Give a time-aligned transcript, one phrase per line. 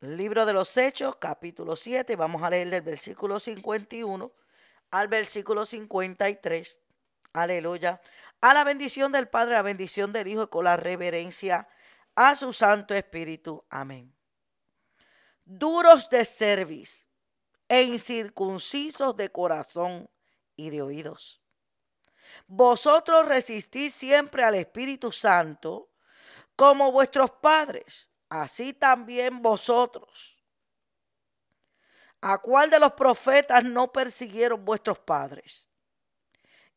[0.00, 4.32] Libro de los Hechos, capítulo 7, vamos a leer del versículo 51
[4.92, 6.80] al versículo 53.
[7.34, 8.00] Aleluya.
[8.40, 11.68] A la bendición del Padre, a la bendición del Hijo y con la reverencia
[12.14, 13.62] a su Santo Espíritu.
[13.68, 14.16] Amén.
[15.44, 17.06] Duros de cerviz
[17.68, 20.08] e incircuncisos de corazón
[20.56, 21.42] y de oídos.
[22.46, 25.90] Vosotros resistís siempre al Espíritu Santo
[26.56, 30.38] como vuestros padres así también vosotros.
[32.22, 35.66] ¿A cuál de los profetas no persiguieron vuestros padres?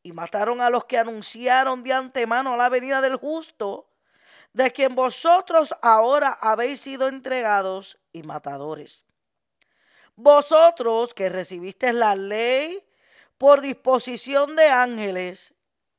[0.02, 3.90] Y mataron a los que anunciaron de antemano la venida del justo,
[4.52, 9.06] de quien vosotros ahora habéis sido entregados y matadores.
[10.16, 12.86] Vosotros que recibisteis la ley
[13.38, 15.54] por disposición de ángeles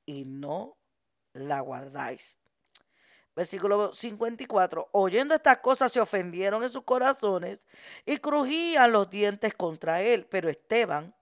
[0.07, 0.77] y no
[1.33, 2.39] la guardáis.
[3.35, 4.89] Versículo 54.
[4.93, 7.61] Oyendo estas cosas se ofendieron en sus corazones
[8.07, 10.27] y crujían los dientes contra él.
[10.31, 11.15] Pero Esteban,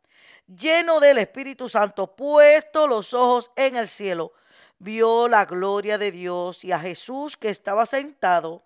[0.47, 4.33] lleno del Espíritu Santo, puesto los ojos en el cielo,
[4.79, 8.63] vio la gloria de Dios y a Jesús que estaba sentado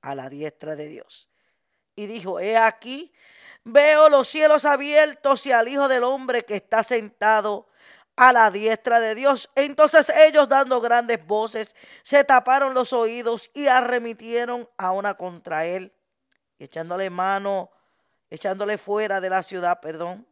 [0.00, 1.28] a la diestra de Dios.
[1.96, 3.12] Y dijo, he aquí,
[3.64, 7.66] veo los cielos abiertos y al Hijo del Hombre que está sentado
[8.16, 9.50] a la diestra de Dios.
[9.54, 15.92] Entonces ellos dando grandes voces se taparon los oídos y arremitieron a una contra él,
[16.58, 17.70] echándole mano,
[18.30, 20.26] echándole fuera de la ciudad, perdón,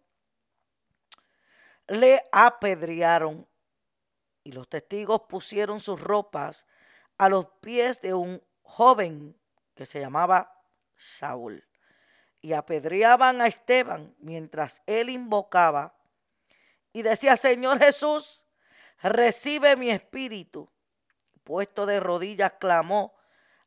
[1.86, 3.46] le apedrearon.
[4.42, 6.66] Y los testigos pusieron sus ropas
[7.18, 9.36] a los pies de un joven
[9.74, 10.54] que se llamaba
[10.96, 11.66] Saúl.
[12.40, 15.99] Y apedreaban a Esteban mientras él invocaba
[16.92, 18.42] y decía, Señor Jesús,
[19.02, 20.68] recibe mi espíritu.
[21.44, 23.14] Puesto de rodillas, clamó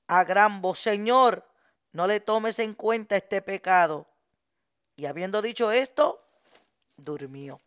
[0.07, 1.45] a gran voz, Señor,
[1.91, 4.07] no le tomes en cuenta este pecado.
[4.95, 6.23] Y habiendo dicho esto,
[6.97, 7.59] durmió.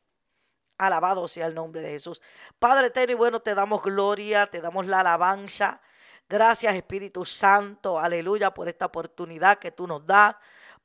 [0.79, 2.21] Alabado sea el nombre de Jesús.
[2.59, 5.81] Padre eterno y bueno, te damos gloria, te damos la alabanza.
[6.29, 10.37] Gracias Espíritu Santo, aleluya, por esta oportunidad que tú nos das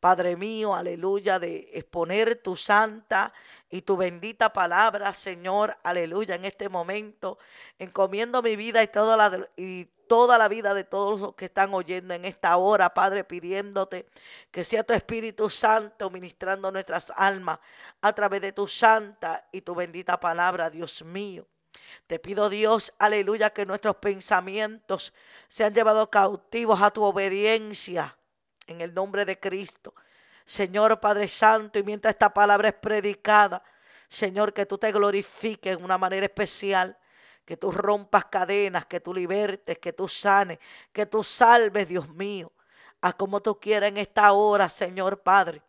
[0.02, 3.32] Padre mío, aleluya, de exponer tu santa
[3.70, 7.38] y tu bendita palabra, Señor, aleluya, en este momento.
[7.78, 11.76] Encomiendo mi vida y toda la, y toda la vida de todos los que están
[11.76, 14.08] oyendo en esta hora, Padre, pidiéndote
[14.50, 17.60] que sea tu Espíritu Santo ministrando nuestras almas
[18.02, 21.46] a través de tu santa y tu bendita palabra, Dios mío.
[22.08, 25.14] Te pido Dios, aleluya, que nuestros pensamientos
[25.48, 28.18] sean llevados cautivos a tu obediencia
[28.72, 29.94] en el nombre de Cristo.
[30.46, 33.64] Señor Padre Santo, y mientras esta palabra es predicada,
[34.10, 36.98] Señor, que tú te glorifiques en una manera especial,
[37.46, 40.60] que tú rompas cadenas, que tú libertes, que tú sanes,
[40.92, 42.52] que tú salves, Dios mío,
[43.02, 45.62] a como tú quieras en esta hora, Señor Padre.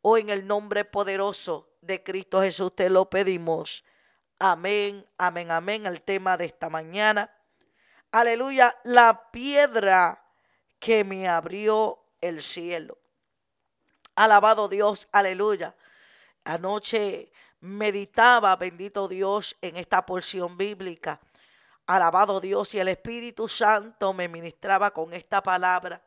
[0.00, 3.84] Hoy en el nombre poderoso de Cristo Jesús te lo pedimos.
[4.38, 5.86] Amén, amén, amén.
[5.86, 7.30] El tema de esta mañana.
[8.10, 10.24] Aleluya, la piedra
[10.78, 12.98] que me abrió el cielo.
[14.16, 15.74] Alabado Dios, aleluya.
[16.44, 21.20] Anoche meditaba, bendito Dios, en esta porción bíblica.
[21.86, 26.02] Alabado Dios y el Espíritu Santo me ministraba con esta palabra.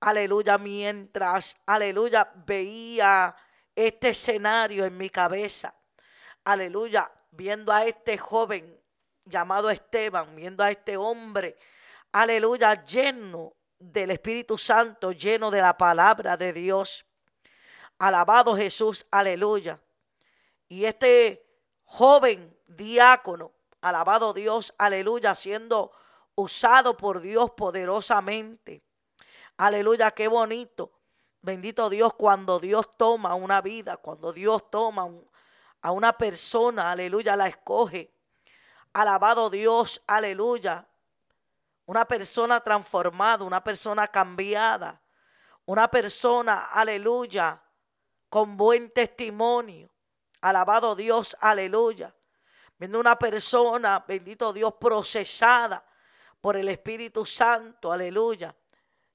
[0.00, 3.34] Aleluya, mientras, aleluya, veía
[3.74, 5.74] este escenario en mi cabeza.
[6.44, 8.78] Aleluya, viendo a este joven
[9.24, 11.56] llamado Esteban, viendo a este hombre,
[12.12, 13.54] aleluya, lleno
[13.92, 17.04] del Espíritu Santo, lleno de la palabra de Dios.
[17.98, 19.80] Alabado Jesús, aleluya.
[20.68, 21.46] Y este
[21.84, 25.92] joven diácono, alabado Dios, aleluya, siendo
[26.34, 28.82] usado por Dios poderosamente.
[29.56, 30.92] Aleluya, qué bonito.
[31.42, 35.08] Bendito Dios cuando Dios toma una vida, cuando Dios toma
[35.82, 38.10] a una persona, aleluya, la escoge.
[38.94, 40.88] Alabado Dios, aleluya
[41.86, 45.00] una persona transformada, una persona cambiada,
[45.66, 47.60] una persona, aleluya,
[48.28, 49.90] con buen testimonio.
[50.40, 52.14] Alabado Dios, aleluya.
[52.78, 55.84] Viendo una persona, bendito Dios, procesada
[56.40, 58.54] por el Espíritu Santo, aleluya.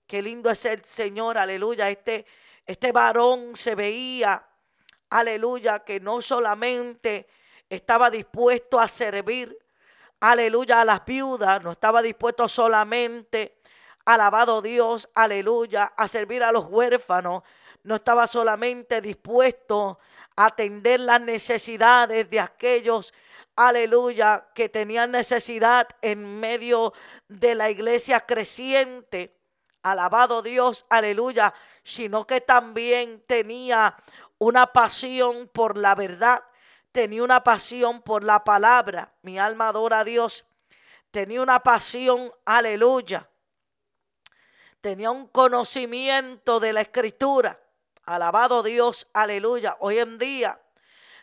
[0.07, 1.89] Qué lindo es el Señor, aleluya.
[1.89, 2.25] Este,
[2.65, 4.43] este varón se veía,
[5.09, 7.27] aleluya, que no solamente
[7.69, 9.55] estaba dispuesto a servir,
[10.19, 13.59] aleluya, a las viudas, no estaba dispuesto solamente,
[14.05, 17.43] alabado Dios, aleluya, a servir a los huérfanos,
[17.83, 19.99] no estaba solamente dispuesto
[20.35, 23.13] a atender las necesidades de aquellos,
[23.55, 26.93] aleluya, que tenían necesidad en medio
[27.27, 29.35] de la iglesia creciente.
[29.83, 33.95] Alabado Dios, aleluya, sino que también tenía
[34.37, 36.43] una pasión por la verdad,
[36.91, 39.13] tenía una pasión por la palabra.
[39.21, 40.45] Mi alma adora a Dios.
[41.11, 43.29] Tenía una pasión, aleluya.
[44.81, 47.59] Tenía un conocimiento de la escritura.
[48.03, 49.77] Alabado Dios, aleluya.
[49.79, 50.59] Hoy en día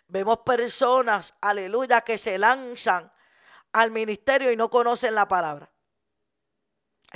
[0.08, 3.12] vemos personas, aleluya, que se lanzan
[3.72, 5.70] al ministerio y no conocen la palabra.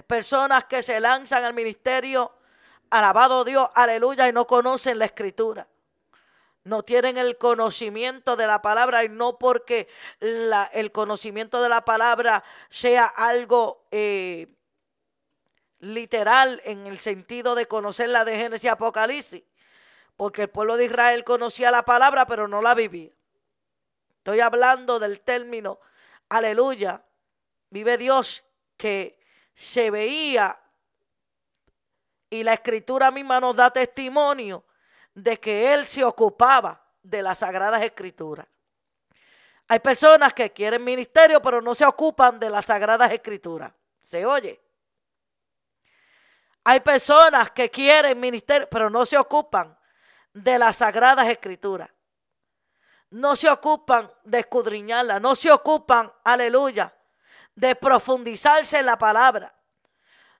[0.06, 2.32] Personas que se lanzan al ministerio,
[2.90, 5.66] alabado Dios, aleluya, y no conocen la escritura
[6.64, 9.88] no tienen el conocimiento de la palabra y no porque
[10.20, 14.48] el conocimiento de la palabra sea algo eh,
[15.78, 19.42] literal en el sentido de conocer la de Génesis Apocalipsis,
[20.16, 23.10] porque el pueblo de Israel conocía la palabra pero no la vivía.
[24.18, 25.80] Estoy hablando del término,
[26.28, 27.02] aleluya,
[27.70, 28.44] vive Dios
[28.76, 29.18] que
[29.54, 30.60] se veía
[32.28, 34.64] y la escritura misma nos da testimonio
[35.14, 38.46] de que él se ocupaba de las sagradas escrituras.
[39.68, 43.72] Hay personas que quieren ministerio, pero no se ocupan de las sagradas escrituras.
[44.02, 44.60] ¿Se oye?
[46.64, 49.76] Hay personas que quieren ministerio, pero no se ocupan
[50.32, 51.88] de las sagradas escrituras.
[53.10, 56.94] No se ocupan de escudriñarla, no se ocupan, aleluya,
[57.54, 59.54] de profundizarse en la palabra.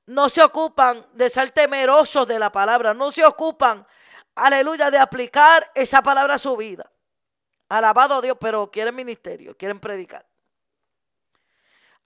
[0.07, 3.87] No se ocupan de ser temerosos de la palabra, no se ocupan
[4.35, 6.91] aleluya, de aplicar esa palabra a su vida.
[7.69, 10.27] Alabado Dios, pero quieren ministerio, quieren predicar.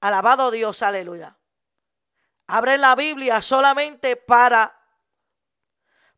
[0.01, 1.37] Alabado Dios, aleluya.
[2.47, 4.79] Abren la Biblia solamente para,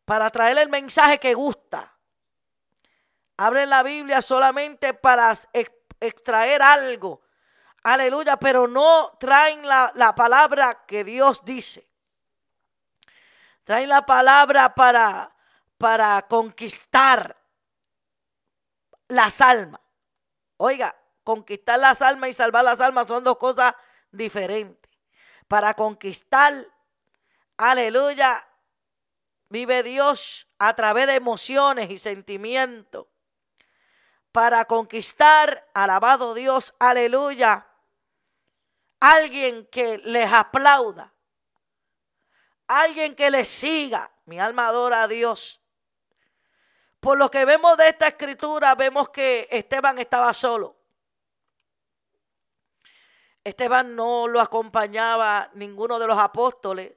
[0.03, 1.93] para traer el mensaje que gusta.
[3.37, 5.31] Abren la Biblia solamente para
[6.01, 7.21] extraer algo.
[7.83, 11.87] Aleluya, pero no traen la, la palabra que Dios dice.
[13.63, 15.33] Traen la palabra para,
[15.77, 17.37] para conquistar
[19.07, 19.81] las almas.
[20.57, 23.75] Oiga, conquistar las almas y salvar las almas son dos cosas
[24.11, 24.91] diferentes.
[25.47, 26.53] Para conquistar,
[27.57, 28.47] aleluya,
[29.49, 33.07] vive Dios a través de emociones y sentimientos.
[34.31, 37.67] Para conquistar, alabado Dios, aleluya,
[38.99, 41.13] alguien que les aplauda,
[42.67, 44.11] alguien que les siga.
[44.25, 45.61] Mi alma adora a Dios.
[46.99, 50.75] Por lo que vemos de esta escritura, vemos que Esteban estaba solo.
[53.43, 56.93] Esteban no lo acompañaba ninguno de los apóstoles.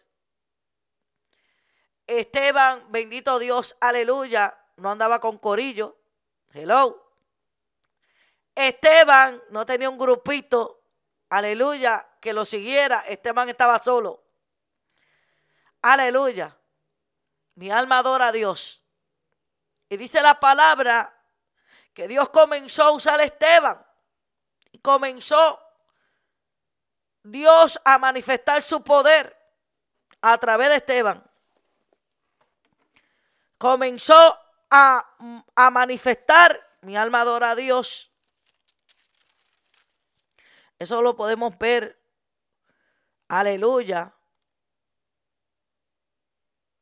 [2.07, 5.97] Esteban, bendito Dios, aleluya, no andaba con corillo.
[6.53, 7.13] Hello.
[8.55, 10.83] Esteban no tenía un grupito,
[11.29, 13.01] aleluya, que lo siguiera.
[13.07, 14.25] Esteban estaba solo.
[15.83, 16.59] Aleluya.
[17.55, 18.80] Mi alma adora a Dios.
[19.91, 21.13] Y dice la palabra
[21.93, 23.85] que Dios comenzó a usar a Esteban.
[24.71, 25.61] Y comenzó
[27.25, 29.37] Dios a manifestar su poder
[30.23, 31.29] a través de Esteban.
[33.59, 34.39] Comenzó
[34.71, 38.13] a, a manifestar, mi alma adora a Dios.
[40.79, 42.01] Eso lo podemos ver,
[43.27, 44.15] aleluya,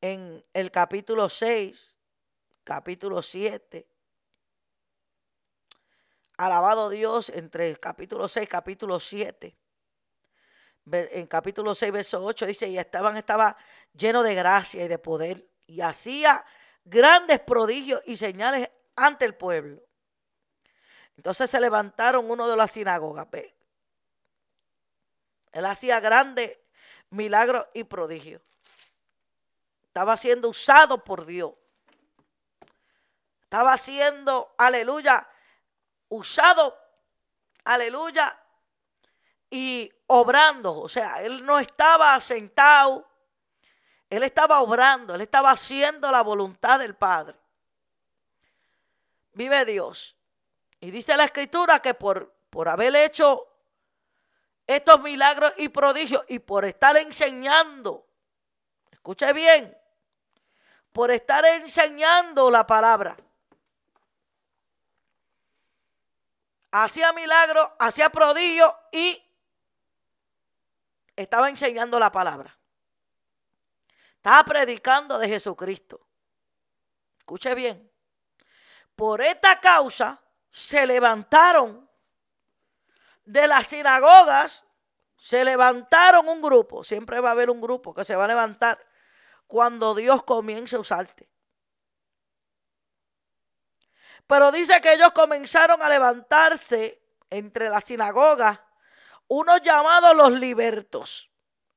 [0.03, 1.98] en el capítulo 6
[2.69, 3.89] capítulo 7.
[6.37, 9.57] Alabado Dios entre el capítulo 6 capítulo 7.
[10.93, 13.57] En capítulo 6, verso 8 dice, y Esteban estaba
[13.95, 16.45] lleno de gracia y de poder y hacía
[16.85, 19.81] grandes prodigios y señales ante el pueblo.
[21.17, 23.29] Entonces se levantaron uno de las sinagogas.
[25.53, 26.59] Él hacía grandes
[27.09, 28.43] milagros y prodigios.
[29.87, 31.55] Estaba siendo usado por Dios.
[33.49, 35.27] Estaba siendo, aleluya,
[36.11, 36.79] usado,
[37.65, 38.39] aleluya,
[39.49, 40.79] y obrando.
[40.79, 43.09] O sea, él no estaba sentado,
[44.11, 47.39] él estaba obrando, él estaba haciendo la voluntad del Padre.
[49.33, 50.15] Vive Dios.
[50.79, 53.49] Y dice la escritura que por, por haber hecho
[54.67, 58.07] estos milagros y prodigios y por estar enseñando,
[58.93, 59.75] escuche bien,
[60.93, 63.17] por estar enseñando la palabra.
[66.71, 69.23] Hacía milagros, hacía prodigios y
[71.17, 72.57] estaba enseñando la palabra.
[74.17, 76.07] Estaba predicando de Jesucristo.
[77.19, 77.91] Escuche bien.
[78.95, 80.21] Por esta causa
[80.51, 81.89] se levantaron
[83.25, 84.65] de las sinagogas,
[85.17, 86.83] se levantaron un grupo.
[86.83, 88.79] Siempre va a haber un grupo que se va a levantar
[89.47, 91.29] cuando Dios comience a usarte.
[94.29, 98.61] Pero dice que ellos comenzaron a levantarse entre las sinagogas
[99.27, 101.31] unos llamados los libertos.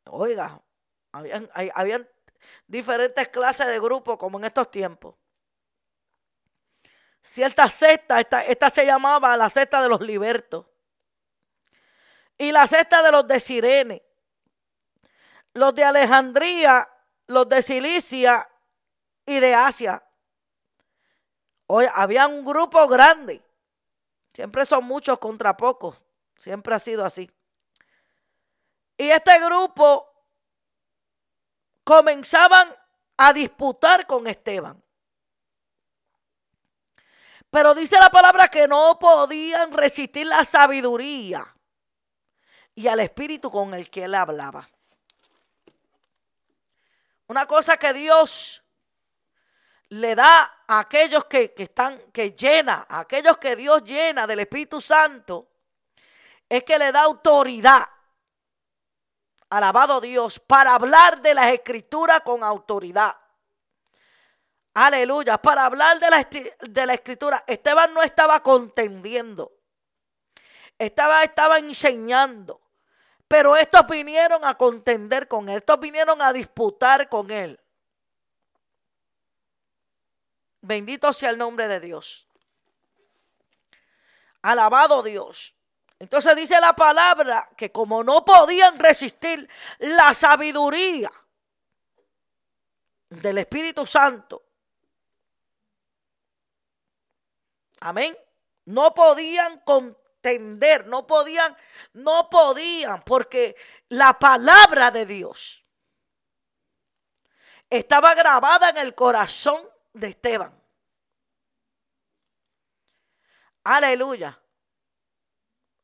[0.05, 0.61] Oiga,
[1.13, 2.07] habían, habían
[2.67, 5.15] diferentes clases de grupos como en estos tiempos.
[7.21, 10.65] Cierta secta, esta, esta se llamaba la secta de los libertos.
[12.37, 14.03] Y la secta de los de Sirene.
[15.53, 16.89] Los de Alejandría,
[17.27, 18.49] los de Cilicia
[19.25, 20.03] y de Asia.
[21.93, 23.41] Había un grupo grande.
[24.33, 25.97] Siempre son muchos contra pocos.
[26.37, 27.29] Siempre ha sido así.
[28.97, 30.07] Y este grupo
[31.83, 32.75] comenzaban
[33.17, 34.81] a disputar con Esteban.
[37.49, 41.53] Pero dice la palabra que no podían resistir la sabiduría
[42.73, 44.69] y al espíritu con el que él hablaba.
[47.27, 48.63] Una cosa que Dios
[49.91, 54.79] le da a aquellos que, están, que llena, a aquellos que Dios llena del Espíritu
[54.79, 55.49] Santo,
[56.47, 57.89] es que le da autoridad.
[59.49, 63.17] Alabado Dios, para hablar de las escrituras con autoridad.
[64.75, 66.27] Aleluya, para hablar de la,
[66.61, 67.43] de la escritura.
[67.45, 69.51] Esteban no estaba contendiendo,
[70.77, 72.61] estaba, estaba enseñando.
[73.27, 77.59] Pero estos vinieron a contender con él, estos vinieron a disputar con él.
[80.61, 82.27] Bendito sea el nombre de Dios.
[84.43, 85.55] Alabado Dios.
[85.99, 89.47] Entonces dice la palabra que como no podían resistir
[89.79, 91.11] la sabiduría
[93.09, 94.43] del Espíritu Santo,
[97.81, 98.17] amén,
[98.65, 101.55] no podían contender, no podían,
[101.93, 103.55] no podían, porque
[103.89, 105.63] la palabra de Dios
[107.69, 110.53] estaba grabada en el corazón de Esteban.
[113.63, 114.39] Aleluya.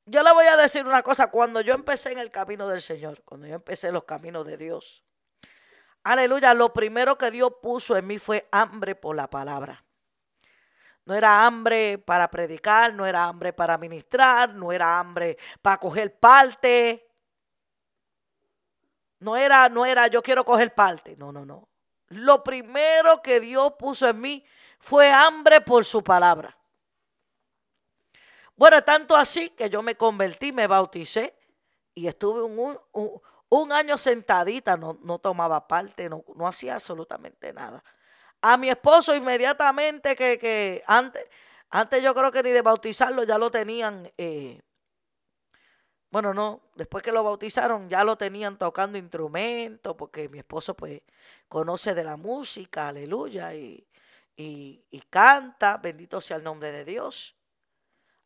[0.05, 3.21] Yo le voy a decir una cosa, cuando yo empecé en el camino del Señor,
[3.23, 5.03] cuando yo empecé los caminos de Dios,
[6.03, 9.83] aleluya, lo primero que Dios puso en mí fue hambre por la palabra.
[11.07, 16.19] No era hambre para predicar, no era hambre para ministrar, no era hambre para coger
[16.19, 17.09] parte.
[19.19, 21.15] No era, no era yo quiero coger parte.
[21.15, 21.69] No, no, no.
[22.09, 24.45] Lo primero que Dios puso en mí
[24.79, 26.57] fue hambre por su palabra.
[28.55, 31.37] Bueno, tanto así que yo me convertí, me bauticé
[31.93, 37.83] y estuve un, año sentadita, no, no tomaba parte, no, no, hacía absolutamente nada.
[38.41, 41.23] A mi esposo inmediatamente que, que, antes,
[41.69, 44.61] antes yo creo que ni de bautizarlo ya lo tenían, eh,
[46.17, 51.03] bueno, no, después que lo bautizaron ya lo tenían tocando instrumentos, porque mi esposo pues
[51.47, 53.85] conoce de la música, aleluya, y,
[54.35, 57.37] y canta, bendito sea el nombre de Dios.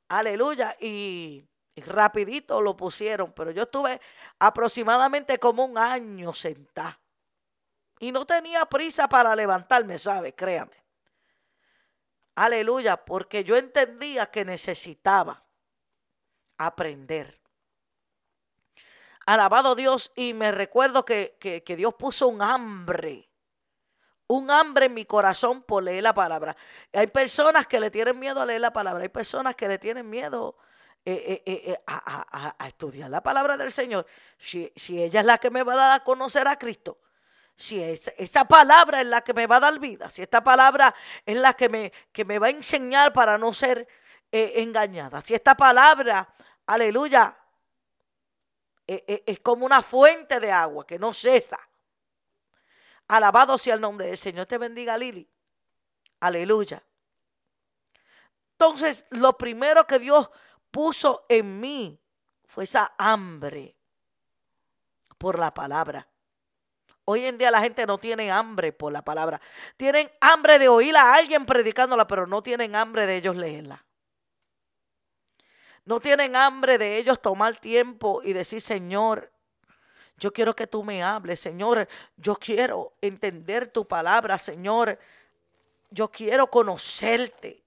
[0.08, 0.78] Aleluya.
[0.80, 1.46] Y,
[1.76, 4.00] rapidito lo pusieron, pero yo estuve
[4.40, 6.98] aproximadamente como un año sentada.
[8.00, 10.34] Y no tenía prisa para levantarme, ¿sabe?
[10.34, 10.78] Créame.
[12.36, 15.44] Aleluya, porque yo entendía que necesitaba
[16.58, 17.41] aprender.
[19.26, 23.32] Alabado Dios, y me recuerdo que, que Dios puso un hambre
[24.32, 26.56] un hambre en mi corazón por leer la palabra.
[26.94, 30.10] Hay personas que le tienen miedo a leer la palabra, hay personas que le tienen
[30.10, 30.56] miedo
[31.04, 34.06] eh, eh, eh, a, estudiar la palabra del Señor.
[34.38, 37.00] Si, ella es la que me va a dar a conocer a Cristo,
[37.56, 41.38] si esa palabra es la que me va a dar vida, si esta palabra es
[41.38, 43.88] la que me, que me va a enseñar para no ser
[44.32, 46.34] engañada, si esta palabra,
[46.66, 47.38] aleluya,
[48.88, 51.60] es como una fuente de agua que no cesa
[53.12, 54.46] Alabado sea el nombre del Señor.
[54.46, 55.30] Te bendiga, Lili.
[56.22, 56.82] Aleluya.
[58.54, 60.30] Entonces, lo primero que Dios
[60.72, 62.00] puso en mí
[62.46, 63.76] fue esa hambre
[65.18, 66.08] por la palabra.
[67.04, 69.42] Hoy en día la gente no tiene hambre por la palabra.
[69.76, 73.84] Tienen hambre de oír a alguien predicándola, pero no tienen hambre de ellos leerla.
[75.92, 79.30] No tienen hambre de ellos tomar tiempo y decir, Señor,
[80.16, 81.86] yo quiero que tú me hables, Señor.
[82.16, 84.98] Yo quiero entender tu palabra, Señor.
[85.90, 87.62] Yo quiero conocerte.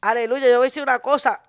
[0.00, 0.48] Aleluya.
[0.48, 1.40] Yo voy a decir una cosa.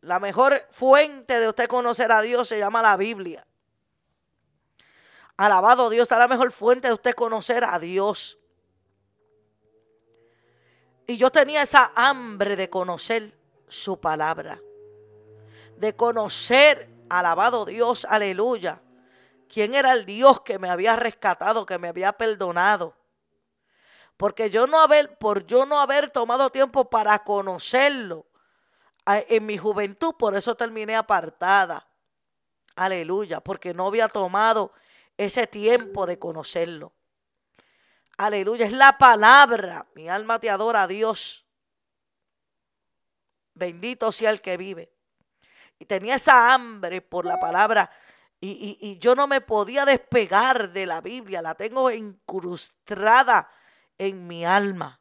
[0.00, 3.46] La mejor fuente de usted conocer a Dios se llama la Biblia.
[5.36, 8.38] Alabado Dios, está la mejor fuente de usted conocer a Dios.
[11.06, 13.37] Y yo tenía esa hambre de conocer
[13.68, 14.60] su palabra.
[15.76, 18.82] De conocer Alabado Dios, aleluya.
[19.48, 22.94] quién era el Dios que me había rescatado, que me había perdonado.
[24.18, 28.26] Porque yo no haber, por yo no haber tomado tiempo para conocerlo
[29.06, 31.88] en mi juventud, por eso terminé apartada.
[32.76, 34.72] Aleluya, porque no había tomado
[35.16, 36.92] ese tiempo de conocerlo.
[38.18, 39.86] Aleluya, es la palabra.
[39.94, 41.46] Mi alma te adora Dios.
[43.58, 44.92] Bendito sea el que vive.
[45.78, 47.90] Y tenía esa hambre por la palabra.
[48.40, 51.42] Y, yo no me podía despegar de la Biblia.
[51.42, 53.50] La tengo incrustada
[53.98, 55.00] en mi alma.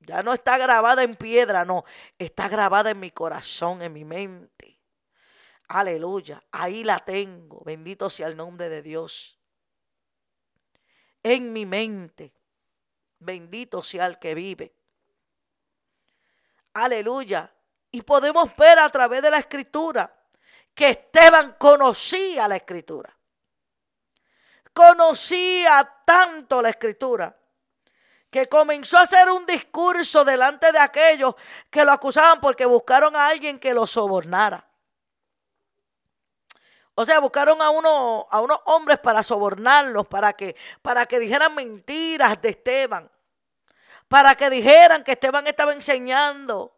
[0.00, 1.84] Ya no está grabada en piedra, no.
[2.18, 4.80] Está grabada en mi corazón, en mi mente.
[5.68, 6.42] Aleluya.
[6.50, 7.62] Ahí la tengo.
[7.64, 9.38] Bendito sea el nombre de Dios.
[11.22, 12.32] En mi mente.
[13.18, 14.74] Bendito sea el que vive.
[16.74, 17.51] Aleluya.
[17.92, 20.12] Y podemos ver a través de la escritura
[20.74, 23.14] que Esteban conocía la escritura.
[24.72, 27.36] Conocía tanto la escritura
[28.30, 31.34] que comenzó a hacer un discurso delante de aquellos
[31.70, 34.66] que lo acusaban porque buscaron a alguien que lo sobornara.
[36.94, 41.54] O sea, buscaron a, uno, a unos hombres para sobornarlos, para que, para que dijeran
[41.54, 43.10] mentiras de Esteban,
[44.08, 46.74] para que dijeran que Esteban estaba enseñando,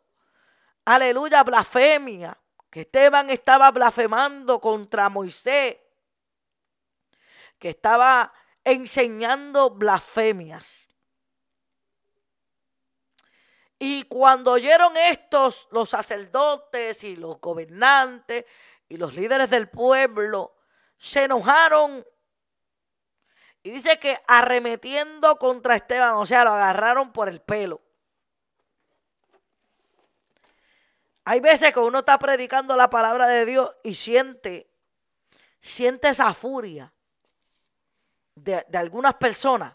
[0.84, 2.36] aleluya, blasfemia,
[2.70, 5.76] que Esteban estaba blasfemando contra Moisés,
[7.58, 8.32] que estaba
[8.64, 10.88] enseñando blasfemias.
[13.78, 18.46] Y cuando oyeron estos, los sacerdotes y los gobernantes
[18.88, 20.56] y los líderes del pueblo
[20.96, 22.06] se enojaron.
[23.62, 27.83] Y dice que arremetiendo contra Esteban, o sea, lo agarraron por el pelo.
[31.24, 34.70] Hay veces que uno está predicando la palabra de Dios y siente,
[35.60, 36.92] siente esa furia
[38.34, 39.74] de, de algunas personas.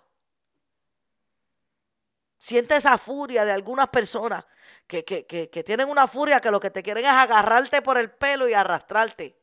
[2.37, 4.45] Siente esa furia de algunas personas
[4.89, 8.55] que, tienen una furia que lo que te quieren es agarrarte por el pelo y
[8.55, 9.39] arrastrarte.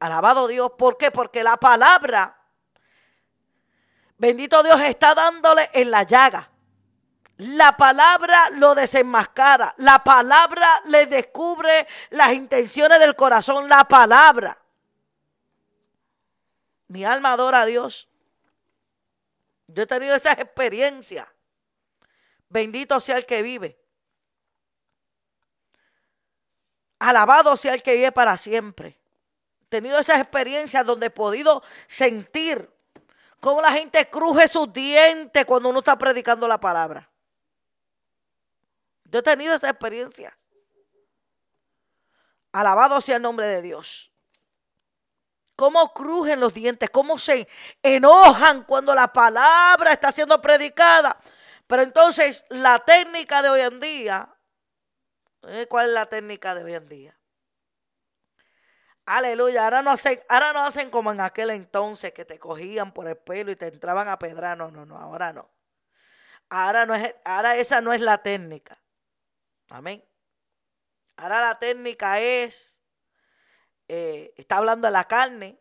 [0.00, 1.12] Alabado Dios, ¿por qué?
[1.12, 2.36] Porque la palabra,
[4.18, 6.50] bendito Dios, está dándole en la llaga.
[7.38, 9.74] La palabra lo desenmascara.
[9.78, 13.68] La palabra le descubre las intenciones del corazón.
[13.68, 14.58] La palabra.
[16.88, 18.08] Mi alma adora a Dios.
[19.66, 21.26] Yo he tenido esas experiencias.
[22.48, 23.78] Bendito sea el que vive.
[26.98, 28.96] Alabado sea el que vive para siempre.
[29.64, 32.70] He tenido esas experiencias donde he podido sentir
[33.40, 37.10] cómo la gente cruje sus dientes cuando uno está predicando la palabra.
[39.16, 40.36] Yo he tenido esa experiencia.
[42.52, 44.12] Alabado sea el nombre de Dios.
[45.54, 47.48] Cómo crujen los dientes, cómo se
[47.82, 51.18] enojan cuando la palabra está siendo predicada.
[51.66, 54.36] Pero entonces la técnica de hoy en día,
[55.44, 55.66] ¿eh?
[55.66, 57.18] ¿cuál es la técnica de hoy en día?
[59.06, 63.08] Aleluya, ahora no, hacen, ahora no hacen como en aquel entonces que te cogían por
[63.08, 64.58] el pelo y te entraban a pedrar.
[64.58, 65.48] No, no, no, ahora no.
[66.50, 68.78] Ahora, no es, ahora esa no es la técnica.
[69.68, 70.04] Amén.
[71.16, 72.80] Ahora la técnica es,
[73.88, 75.58] eh, está hablando de la carne,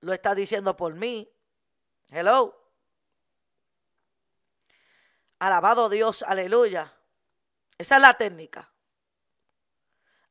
[0.00, 1.30] lo está diciendo por mí.
[2.08, 2.56] Hello.
[5.38, 6.92] Alabado Dios, aleluya.
[7.78, 8.70] Esa es la técnica.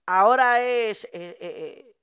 [0.06, 1.96] Ahora es, eh, eh,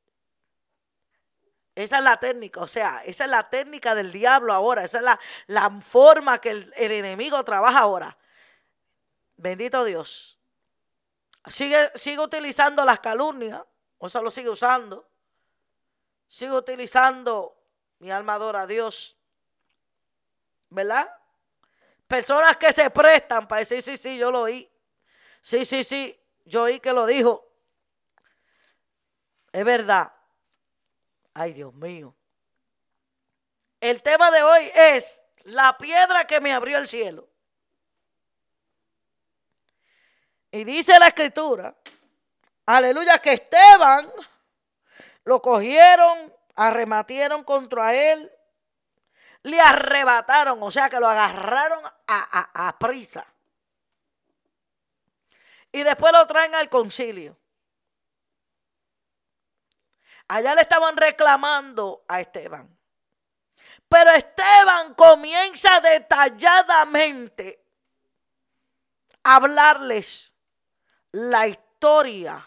[1.76, 5.04] esa es la técnica, o sea, esa es la técnica del diablo ahora, esa es
[5.04, 8.16] la, la forma que el, enemigo trabaja ahora.
[9.36, 10.35] Bendito Dios.
[11.46, 13.62] Sigue, utilizando las calumnias,
[13.98, 15.08] o sea, lo sigue usando.
[16.28, 17.56] Sigue utilizando
[18.00, 19.16] mi alma adora a Dios.
[20.70, 21.08] ¿Verdad?
[22.06, 24.70] Personas que se prestan para decir, sí, sí, yo lo oí.
[25.40, 27.48] Sí, sí, sí, yo oí que lo dijo.
[29.52, 30.12] Es verdad.
[31.32, 32.14] Ay, Dios mío.
[33.80, 37.28] El tema de hoy es la piedra que me abrió el cielo.
[40.50, 41.74] Y dice la escritura,
[42.66, 44.10] aleluya, que Esteban
[45.24, 48.32] lo cogieron, arrematieron contra él
[49.46, 53.24] le arrebataron, o sea que lo agarraron a, prisa.
[55.70, 57.38] Y después lo traen al concilio.
[60.26, 62.76] Allá le estaban reclamando a Esteban.
[63.88, 67.64] Pero Esteban comienza detalladamente
[69.22, 70.32] a hablarles
[71.16, 72.46] la historia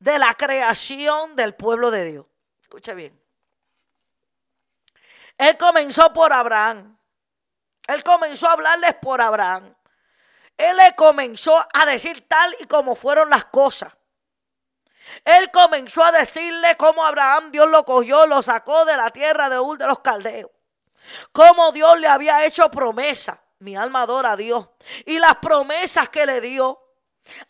[0.00, 2.26] de la creación del pueblo de Dios.
[2.60, 3.20] Escuche bien.
[5.38, 6.98] Él comenzó por Abraham.
[7.86, 9.72] Él comenzó a hablarles por Abraham.
[10.56, 13.92] Él le comenzó a decir tal y como fueron las cosas.
[15.24, 19.60] Él comenzó a decirle cómo Abraham Dios lo cogió, lo sacó de la tierra de
[19.60, 20.50] Ur de los caldeos.
[21.30, 23.45] Cómo Dios le había hecho promesa.
[23.60, 24.68] Mi alma adora a Dios.
[25.04, 26.78] Y las promesas que le dio.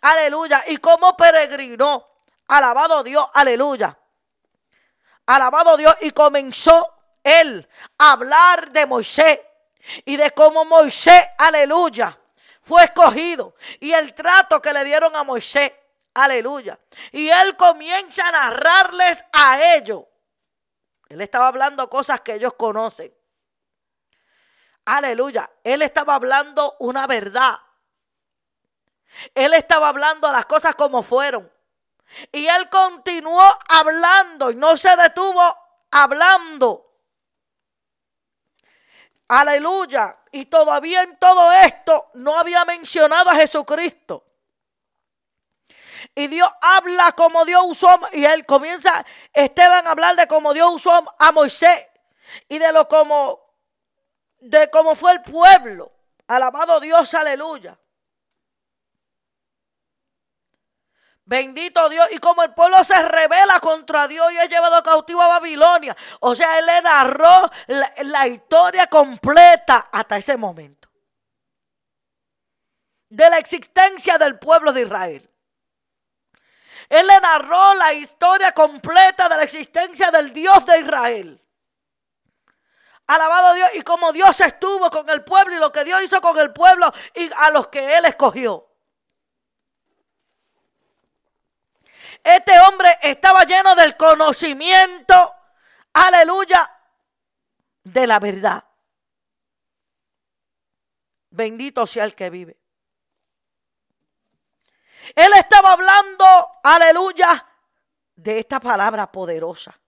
[0.00, 0.64] Aleluya.
[0.68, 2.06] Y cómo peregrinó.
[2.48, 3.28] Alabado Dios.
[3.34, 3.98] Aleluya.
[5.26, 5.96] Alabado Dios.
[6.00, 9.40] Y comenzó él a hablar de Moisés.
[10.04, 12.18] Y de cómo Moisés, aleluya,
[12.60, 13.54] fue escogido.
[13.80, 15.72] Y el trato que le dieron a Moisés.
[16.14, 16.78] Aleluya.
[17.12, 20.04] Y él comienza a narrarles a ellos.
[21.08, 23.12] Él estaba hablando cosas que ellos conocen.
[24.86, 25.50] Aleluya.
[25.62, 27.58] Él estaba hablando una verdad.
[29.34, 31.50] Él estaba hablando las cosas como fueron.
[32.32, 35.42] Y él continuó hablando y no se detuvo
[35.90, 36.86] hablando.
[39.28, 40.18] Aleluya.
[40.30, 44.24] Y todavía en todo esto no había mencionado a Jesucristo.
[46.14, 50.74] Y Dios habla como Dios usó, y él comienza, Esteban a hablar de cómo Dios
[50.74, 51.88] usó a Moisés
[52.48, 53.45] y de lo como,
[54.48, 55.92] de cómo fue el pueblo.
[56.28, 57.78] Alabado Dios, aleluya.
[61.24, 62.06] Bendito Dios.
[62.12, 65.96] Y como el pueblo se revela contra Dios y es llevado cautivo a Babilonia.
[66.20, 70.88] O sea, él le narró la, la historia completa hasta ese momento.
[73.08, 75.30] De la existencia del pueblo de Israel.
[76.88, 81.45] Él le narró la historia completa de la existencia del Dios de Israel.
[83.06, 86.38] Alabado Dios y como Dios estuvo con el pueblo y lo que Dios hizo con
[86.38, 88.68] el pueblo y a los que Él escogió.
[92.24, 95.34] Este hombre estaba lleno del conocimiento,
[95.92, 96.68] aleluya,
[97.84, 98.64] de la verdad.
[101.30, 102.56] Bendito sea el que vive.
[105.14, 106.24] Él estaba hablando,
[106.64, 107.46] aleluya,
[108.16, 109.78] de esta palabra poderosa.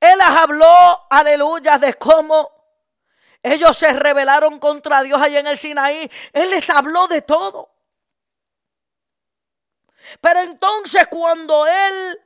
[0.00, 2.58] Él les habló, aleluya, de cómo
[3.42, 6.10] ellos se rebelaron contra Dios allá en el Sinaí.
[6.32, 7.70] Él les habló de todo.
[10.20, 12.20] Pero entonces cuando él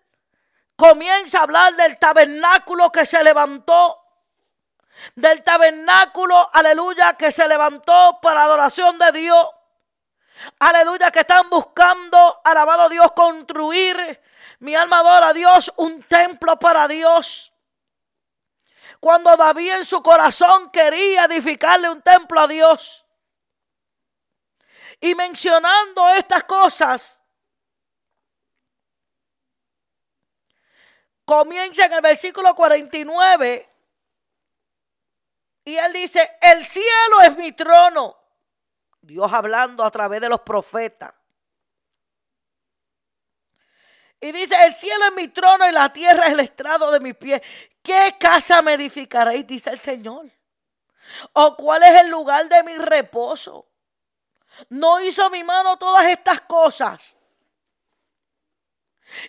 [0.77, 3.99] comienza a hablar del tabernáculo que se levantó,
[5.15, 9.49] del tabernáculo, aleluya, que se levantó para adoración de Dios,
[10.61, 14.21] aleluya, que están buscando, alabado Dios, construir,
[14.61, 17.52] mi alma adora a Dios, un templo para Dios.
[19.03, 23.05] Cuando David en su corazón quería edificarle un templo a Dios.
[25.01, 27.19] Y mencionando estas cosas,
[31.25, 33.69] comienza en el versículo 49
[35.65, 38.17] y él dice, el cielo es mi trono.
[39.01, 41.13] Dios hablando a través de los profetas.
[44.21, 47.17] Y dice, el cielo es mi trono y la tierra es el estrado de mis
[47.17, 47.43] pies.
[47.83, 49.47] ¿Qué casa me edificaréis?
[49.47, 50.31] Dice el Señor.
[51.33, 53.67] ¿O cuál es el lugar de mi reposo?
[54.69, 57.17] ¿No hizo mi mano todas estas cosas?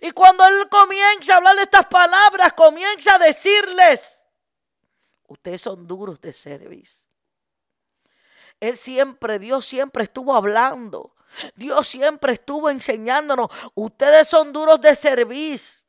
[0.01, 4.23] Y cuando Él comienza a hablar de estas palabras, comienza a decirles,
[5.27, 7.09] ustedes son duros de servicio.
[8.59, 11.15] Él siempre, Dios siempre estuvo hablando.
[11.55, 15.82] Dios siempre estuvo enseñándonos, ustedes son duros de servicio,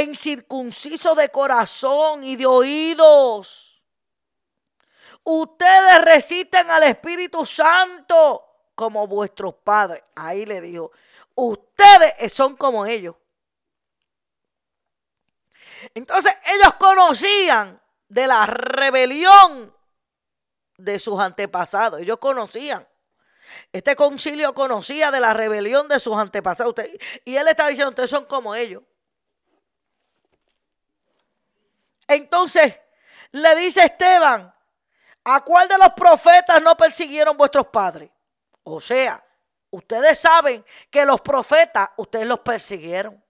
[0.00, 3.82] incircunciso de corazón y de oídos.
[5.24, 10.02] Ustedes resisten al Espíritu Santo como vuestros padres.
[10.14, 10.90] Ahí le dijo,
[11.34, 13.14] ustedes son como ellos.
[15.94, 19.74] Entonces ellos conocían de la rebelión
[20.76, 22.00] de sus antepasados.
[22.00, 22.86] Ellos conocían.
[23.72, 26.74] Este concilio conocía de la rebelión de sus antepasados.
[27.24, 28.82] y él estaba diciendo, ustedes son como ellos.
[32.14, 32.78] Entonces
[33.32, 34.54] le dice Esteban,
[35.24, 38.10] ¿a cuál de los profetas no persiguieron vuestros padres?
[38.64, 39.22] O sea,
[39.72, 43.22] Ustedes saben que los profetas, ustedes los persiguieron.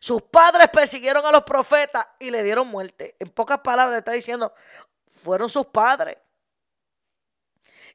[0.00, 3.14] Sus padres persiguieron a los profetas y le dieron muerte.
[3.18, 4.54] En pocas palabras está diciendo,
[5.22, 6.16] fueron sus padres.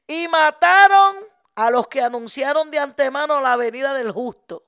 [0.06, 1.16] Y mataron
[1.56, 4.64] a los que anunciaron de antemano la venida del justo.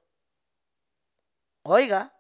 [1.63, 2.13] Oiga,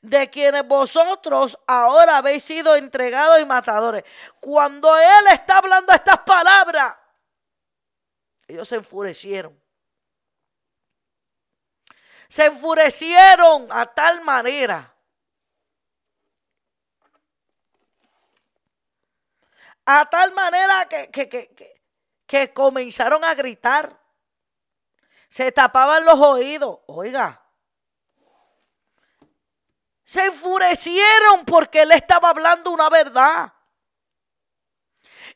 [0.00, 4.04] de quienes vosotros ahora habéis sido entregados y matadores.
[4.40, 6.96] Cuando Él está hablando estas palabras,
[8.46, 9.60] ellos se enfurecieron.
[12.28, 14.92] Se enfurecieron a tal manera.
[19.84, 21.80] A tal manera que, que,
[22.26, 24.00] que comenzaron a gritar.
[25.28, 26.80] Se tapaban los oídos.
[26.86, 27.45] Oiga.
[30.06, 33.52] Se enfurecieron porque él estaba hablando una verdad.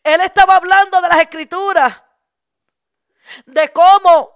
[0.05, 2.01] Él estaba hablando de las escrituras.
[3.47, 4.33] De cómo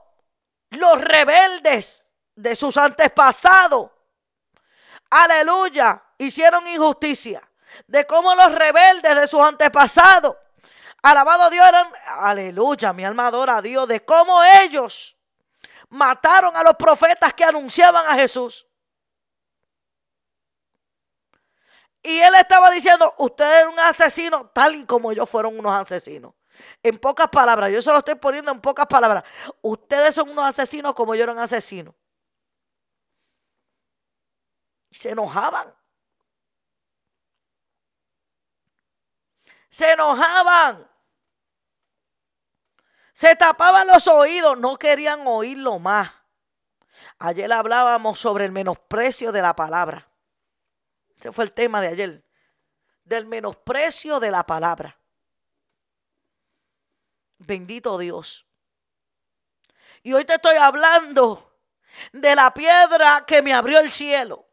[0.71, 3.93] los rebeldes de sus antepasados,
[5.09, 7.49] aleluya, hicieron injusticia.
[7.87, 10.37] De cómo los rebeldes de sus antepasados,
[11.01, 15.17] alabado Dios, eran, aleluya, mi alma adora a Dios, de cómo ellos
[15.91, 18.67] mataron a los profetas que anunciaban a Jesús.
[22.07, 26.35] Y él estaba diciendo, usted es un asesino tal y como ellos fueron unos asesinos.
[26.83, 29.25] En pocas palabras, yo se lo estoy poniendo en pocas palabras.
[29.63, 31.95] Ustedes son unos asesinos como yo era un asesino.
[34.91, 35.75] Se enojaban.
[39.71, 40.87] Se enojaban.
[43.15, 46.13] Se tapaban los oídos, no querían oírlo más.
[47.19, 50.07] Ayer hablábamos sobre el menosprecio de la palabra.
[51.19, 52.25] Ese fue el tema de ayer.
[53.05, 54.99] Del menosprecio de la palabra.
[57.39, 58.47] Bendito Dios.
[60.03, 61.59] Y hoy te estoy hablando
[62.13, 64.47] de la piedra que me abrió el cielo.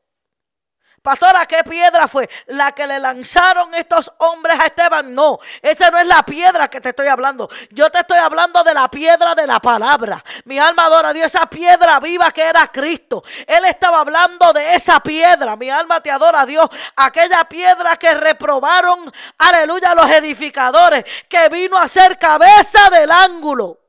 [1.01, 2.29] Pastora, ¿qué piedra fue?
[2.45, 5.15] La que le lanzaron estos hombres a Esteban.
[5.15, 7.49] No, esa no es la piedra que te estoy hablando.
[7.71, 10.23] Yo te estoy hablando de la piedra de la palabra.
[10.45, 13.23] Mi alma adora a Dios, esa piedra viva que era Cristo.
[13.47, 15.55] Él estaba hablando de esa piedra.
[15.55, 16.69] Mi alma te adora a Dios.
[16.95, 23.79] Aquella piedra que reprobaron, aleluya, los edificadores, que vino a ser cabeza del ángulo.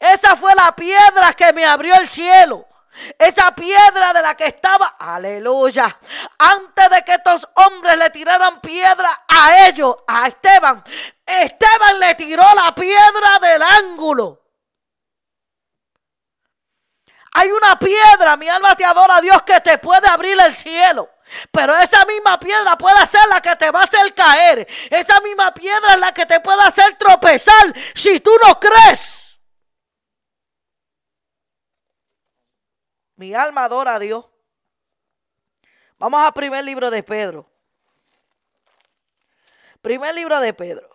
[0.00, 2.66] Esa fue la piedra que me abrió el cielo.
[3.18, 5.98] Esa piedra de la que estaba, aleluya,
[6.38, 10.82] antes de que estos hombres le tiraran piedra a ellos, a Esteban,
[11.26, 14.40] Esteban le tiró la piedra del ángulo.
[17.32, 21.10] Hay una piedra, mi alma te adora a Dios, que te puede abrir el cielo.
[21.50, 24.68] Pero esa misma piedra puede ser la que te va a hacer caer.
[24.88, 29.23] Esa misma piedra es la que te puede hacer tropezar si tú no crees.
[33.16, 34.26] Mi alma adora a Dios.
[35.98, 37.48] Vamos al primer libro de Pedro.
[39.80, 40.88] Primer libro de Pedro.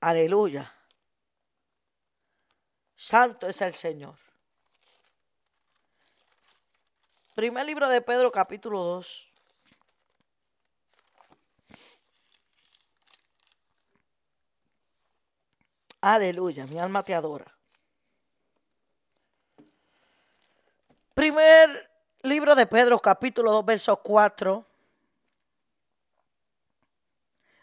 [0.00, 0.72] Aleluya.
[2.96, 4.16] Santo es el Señor.
[7.34, 9.32] Primer libro de Pedro capítulo 2.
[16.02, 17.51] Aleluya, mi alma te adora.
[21.14, 21.90] Primer
[22.22, 24.66] libro de Pedro, capítulo 2, verso 4.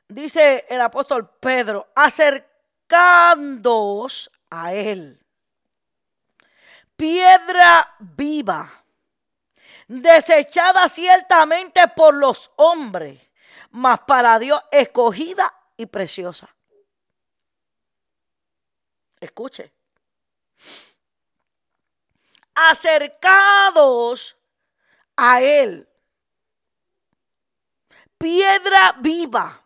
[0.07, 5.23] Dice el apóstol Pedro, acercándoos a él.
[6.95, 8.83] Piedra viva,
[9.87, 13.19] desechada ciertamente por los hombres,
[13.71, 16.53] mas para Dios escogida y preciosa.
[19.19, 19.78] Escuche
[22.67, 24.37] acercados
[25.15, 25.87] a Él.
[28.17, 29.63] Piedra viva.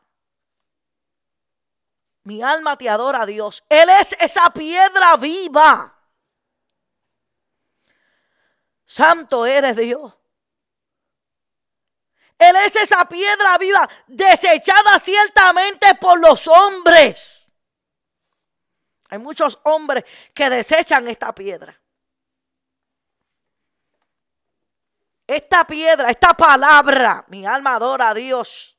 [2.23, 3.63] Mi alma te adora a Dios.
[3.67, 5.93] Él es esa piedra viva.
[8.86, 10.13] Santo eres Dios.
[12.38, 17.47] Él es esa piedra viva desechada ciertamente por los hombres.
[19.10, 20.03] Hay muchos hombres
[20.34, 21.79] que desechan esta piedra.
[25.26, 28.78] Esta piedra, esta palabra, mi alma adora a Dios.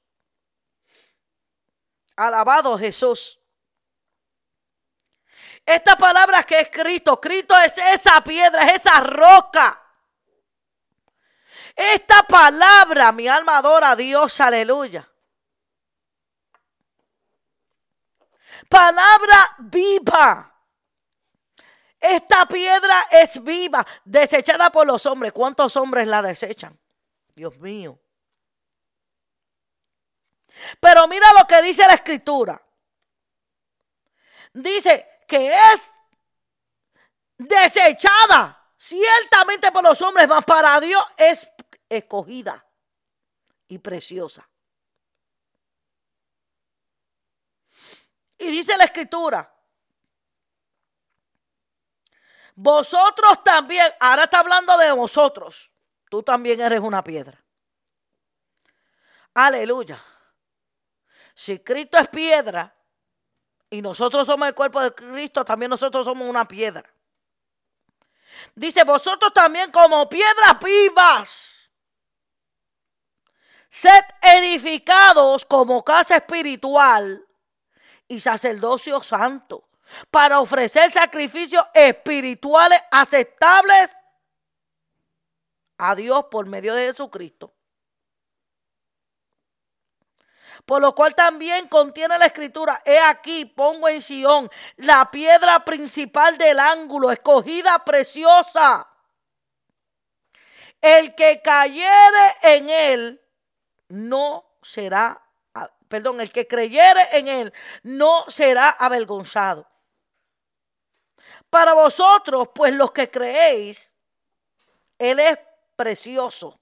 [2.17, 3.41] Alabado Jesús.
[5.67, 9.81] Esta palabra que es Cristo, Cristo es esa piedra, es esa roca.
[11.75, 15.09] Esta palabra, mi alma adora a Dios, aleluya.
[18.69, 20.54] Palabra viva.
[22.07, 25.33] Esta piedra es viva, desechada por los hombres.
[25.33, 26.79] ¿Cuántos hombres la desechan?
[27.35, 27.99] Dios mío.
[30.79, 32.63] Pero mira lo que dice la escritura.
[34.53, 35.91] Dice que es
[37.39, 41.51] desechada ciertamente por los hombres, mas para Dios es
[41.89, 42.67] escogida
[43.67, 44.47] y preciosa.
[48.37, 49.54] Y dice la escritura,
[52.55, 55.71] Vosotros también, ahora está hablando de vosotros,
[56.09, 57.43] tú también eres una piedra.
[59.35, 60.03] Aleluya.
[61.35, 62.73] Si Cristo es piedra
[63.69, 66.89] y nosotros somos el cuerpo de Cristo, también nosotros somos una piedra.
[68.55, 71.71] Dice, vosotros también como piedras vivas,
[73.69, 77.27] sed edificados como casa espiritual
[78.07, 79.69] y sacerdocio santo
[80.11, 83.91] para ofrecer sacrificios espirituales aceptables
[85.79, 87.53] a Dios por medio de Jesucristo.
[90.65, 96.39] Por lo cual también contiene la escritura, he aquí, pongo en Sión la piedra principal
[96.39, 98.89] del ángulo, escogida preciosa.
[100.81, 103.23] El que cayere en él
[103.89, 105.23] no será,
[105.89, 109.69] perdón, el que creyere en él no será avergonzado.
[111.55, 113.93] Para vosotros, pues los que creéis,
[114.99, 115.39] él es
[115.77, 116.59] precioso.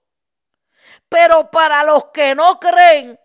[1.08, 3.18] Pero para los que no creen,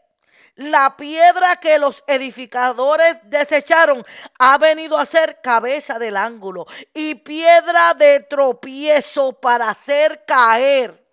[0.56, 4.06] la piedra que los edificadores desecharon
[4.40, 11.06] ha venido a ser cabeza del ángulo y piedra de tropiezo para hacer caer.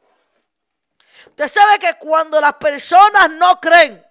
[1.31, 4.07] Usted sabe que cuando las personas no creen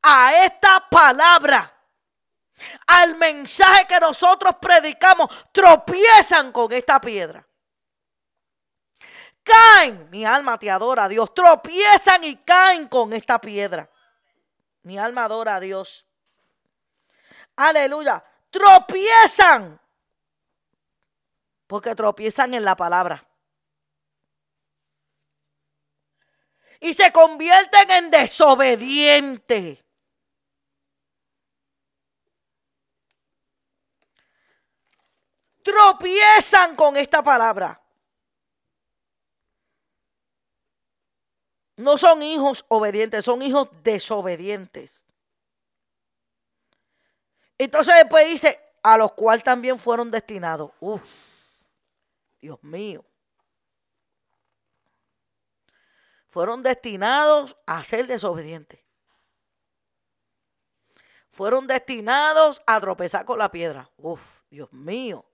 [0.00, 1.72] a esta palabra,
[2.86, 7.46] al mensaje que nosotros predicamos, tropiezan con esta piedra
[9.42, 10.08] caen.
[10.10, 11.32] Mi alma te adora a Dios.
[11.34, 13.88] Tropiezan y caen con esta piedra.
[14.82, 16.06] Mi alma adora a Dios.
[17.56, 18.24] Aleluya.
[18.50, 19.80] Tropiezan.
[21.66, 23.24] Porque tropiezan en la palabra.
[26.80, 29.78] Y se convierten en desobedientes.
[35.72, 37.80] Tropiezan con esta palabra.
[41.76, 45.02] No son hijos obedientes, son hijos desobedientes.
[47.56, 50.72] Entonces después dice, a los cuales también fueron destinados.
[50.78, 51.00] Uf,
[52.38, 53.02] Dios mío.
[56.28, 58.80] Fueron destinados a ser desobedientes.
[61.30, 63.90] Fueron destinados a tropezar con la piedra.
[63.96, 65.24] Uf, Dios mío.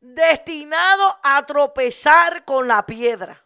[0.00, 3.44] Destinado a tropezar con la piedra.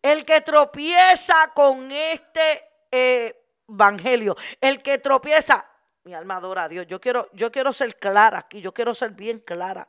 [0.00, 5.66] El que tropieza con este eh, evangelio, el que tropieza,
[6.04, 6.86] mi alma adora a Dios.
[6.86, 9.88] Yo quiero, yo quiero ser clara aquí, yo quiero ser bien clara,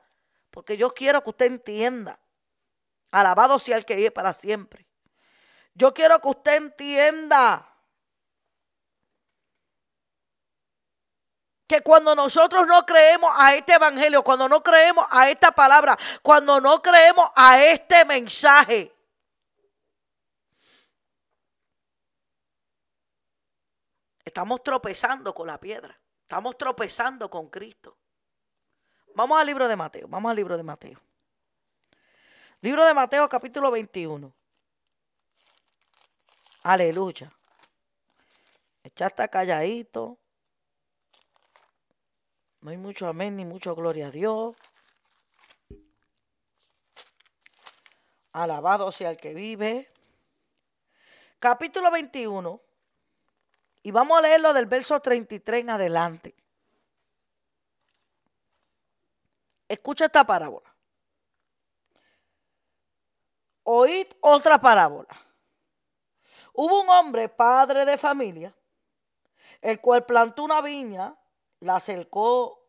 [0.50, 2.20] porque yo quiero que usted entienda.
[3.12, 4.88] Alabado sea el que vive para siempre.
[5.74, 7.75] Yo quiero que usted entienda
[11.68, 16.62] que cuando nosotros no creemos a este evangelio, cuando no creemos a esta palabra, cuando
[16.62, 18.94] no creemos a este mensaje,
[24.24, 27.98] estamos tropezando con la piedra, estamos tropezando con Cristo.
[29.16, 31.02] Vamos al libro de Mateo, vamos al libro de Mateo.
[32.62, 34.34] Libro de Mateo capítulo 21.
[36.64, 37.32] Aleluya.
[38.84, 40.20] Echaste calladito.
[42.66, 44.56] No hay mucho amén ni mucho gloria a Dios.
[48.32, 49.88] Alabado sea el que vive.
[51.38, 52.60] Capítulo 21.
[53.84, 56.34] Y vamos a leerlo del verso 33 en adelante.
[59.68, 60.76] Escucha esta parábola.
[63.62, 65.16] Oíd otra parábola.
[66.54, 68.56] Hubo un hombre, padre de familia,
[69.62, 71.16] el cual plantó una viña
[71.60, 72.62] la cercó,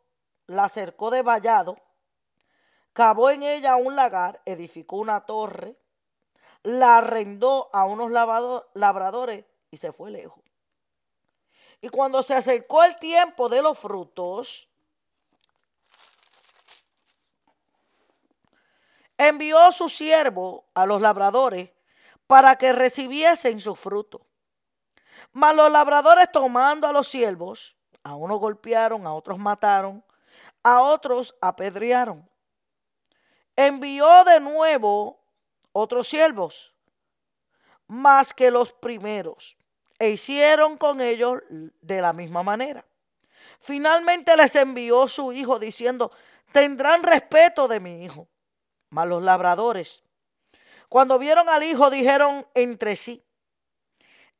[0.46, 1.76] la de vallado,
[2.92, 5.76] cavó en ella un lagar, edificó una torre,
[6.62, 10.42] la arrendó a unos labradores y se fue lejos.
[11.80, 14.68] Y cuando se acercó el tiempo de los frutos,
[19.18, 21.70] envió su siervo a los labradores
[22.26, 24.26] para que recibiesen su fruto.
[25.32, 27.75] Mas los labradores tomando a los siervos,
[28.06, 30.04] a unos golpearon, a otros mataron,
[30.62, 32.24] a otros apedrearon.
[33.56, 35.18] Envió de nuevo
[35.72, 36.72] otros siervos,
[37.88, 39.56] más que los primeros,
[39.98, 42.84] e hicieron con ellos de la misma manera.
[43.58, 46.12] Finalmente les envió su hijo diciendo,
[46.52, 48.28] tendrán respeto de mi hijo.
[48.88, 50.04] Mas los labradores,
[50.88, 53.24] cuando vieron al hijo, dijeron entre sí,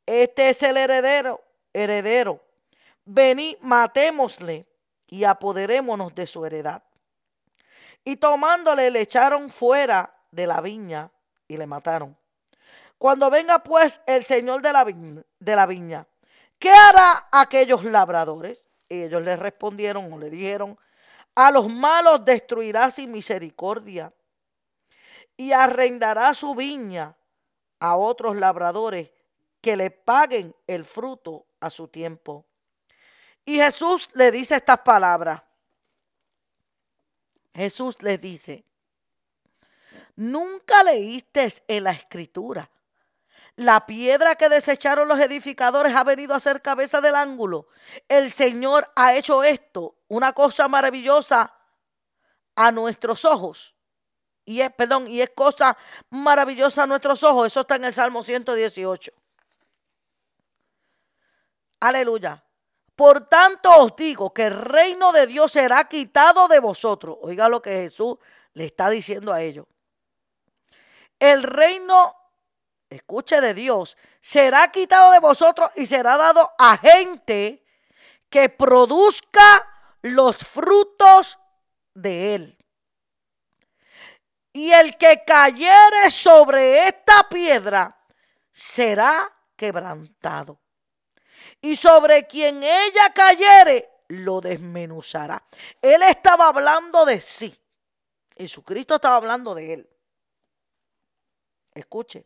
[0.05, 1.43] este es el heredero,
[1.73, 2.46] heredero
[3.09, 4.67] Vení, matémosle
[5.07, 6.83] y apoderémonos de su heredad.
[8.03, 11.09] Y tomándole le echaron fuera de la viña
[11.47, 12.17] y le mataron.
[12.97, 16.05] Cuando venga pues el señor de la, viña, de la viña,
[16.59, 18.61] ¿qué hará aquellos labradores?
[18.89, 20.77] Y ellos le respondieron o le dijeron,
[21.33, 24.11] a los malos destruirá sin misericordia
[25.37, 27.15] y arrendará su viña
[27.79, 29.11] a otros labradores
[29.61, 32.46] que le paguen el fruto a su tiempo.
[33.47, 35.41] Y Jesús le dice estas palabras.
[37.55, 38.65] Jesús les dice,
[40.17, 42.69] nunca leíste en la escritura.
[43.55, 47.69] La piedra que desecharon los edificadores ha venido a ser cabeza del ángulo.
[48.09, 51.55] El Señor ha hecho esto, una cosa maravillosa
[52.53, 53.73] a nuestros ojos
[54.43, 55.77] y es, perdón, y es cosa
[56.09, 57.47] maravillosa a nuestros ojos.
[57.47, 59.13] Eso está en el Salmo 118.
[61.79, 62.43] Aleluya.
[62.97, 67.15] Por tanto os digo que el reino de Dios será quitado de vosotros.
[67.21, 68.17] Oiga lo que Jesús
[68.53, 69.67] le está diciendo a ellos.
[71.19, 72.15] El reino,
[72.89, 77.63] escuche de Dios, será quitado de vosotros y será dado a gente
[78.31, 79.71] que produzca
[80.01, 81.37] los frutos
[81.93, 82.57] de él.
[84.53, 87.95] Y el que cayere sobre esta piedra
[88.51, 90.59] será quebrantado.
[91.61, 95.43] Y sobre quien ella cayere, lo desmenuzará.
[95.81, 97.57] Él estaba hablando de sí.
[98.35, 99.89] Jesucristo estaba hablando de él.
[101.73, 102.25] Escuche.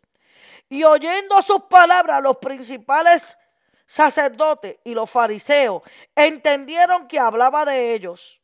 [0.69, 3.37] Y oyendo sus palabras, los principales
[3.85, 5.81] sacerdotes y los fariseos
[6.15, 8.41] entendieron que hablaba de ellos.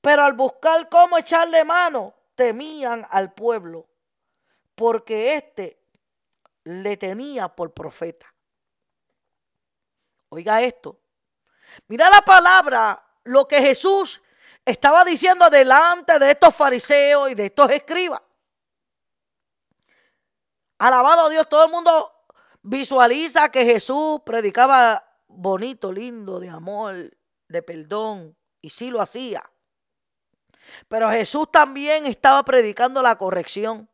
[0.00, 3.86] Pero al buscar cómo echarle mano, temían al pueblo,
[4.74, 5.82] porque éste
[6.64, 8.32] le tenía por profeta.
[10.30, 10.98] Oiga esto.
[11.88, 14.20] Mira la palabra, lo que Jesús
[14.64, 18.22] estaba diciendo delante de estos fariseos y de estos escribas.
[20.78, 22.24] Alabado Dios, todo el mundo
[22.62, 27.16] visualiza que Jesús predicaba bonito, lindo, de amor,
[27.48, 29.50] de perdón, y sí lo hacía.
[30.88, 33.88] Pero Jesús también estaba predicando la corrección.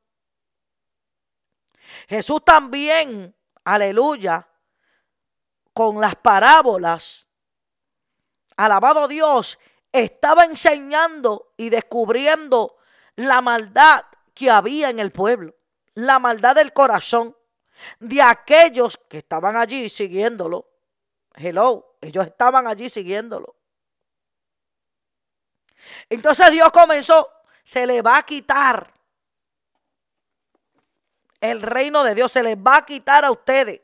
[2.08, 3.34] Jesús también,
[3.64, 4.46] aleluya,
[5.76, 7.28] con las parábolas,
[8.56, 9.58] alabado Dios,
[9.92, 12.78] estaba enseñando y descubriendo
[13.16, 15.54] la maldad que había en el pueblo,
[15.92, 17.36] la maldad del corazón
[18.00, 20.66] de aquellos que estaban allí siguiéndolo.
[21.34, 23.54] Hello, ellos estaban allí siguiéndolo.
[26.08, 27.28] Entonces Dios comenzó,
[27.64, 28.94] se le va a quitar
[31.38, 33.82] el reino de Dios, se les va a quitar a ustedes.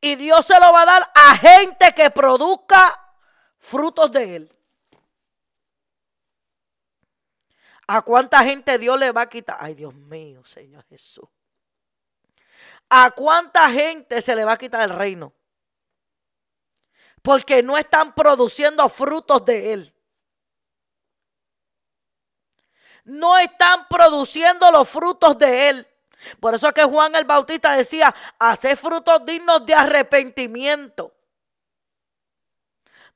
[0.00, 3.14] Y Dios se lo va a dar a gente que produzca
[3.58, 4.52] frutos de él.
[7.88, 9.56] ¿A cuánta gente Dios le va a quitar?
[9.60, 11.28] Ay, Dios mío, Señor Jesús.
[12.88, 15.32] ¿A cuánta gente se le va a quitar el reino?
[17.26, 19.94] porque no están produciendo frutos de él.
[23.02, 25.88] No están produciendo los frutos de él.
[26.40, 31.12] Por eso es que Juan el Bautista decía, hacer frutos dignos de arrepentimiento.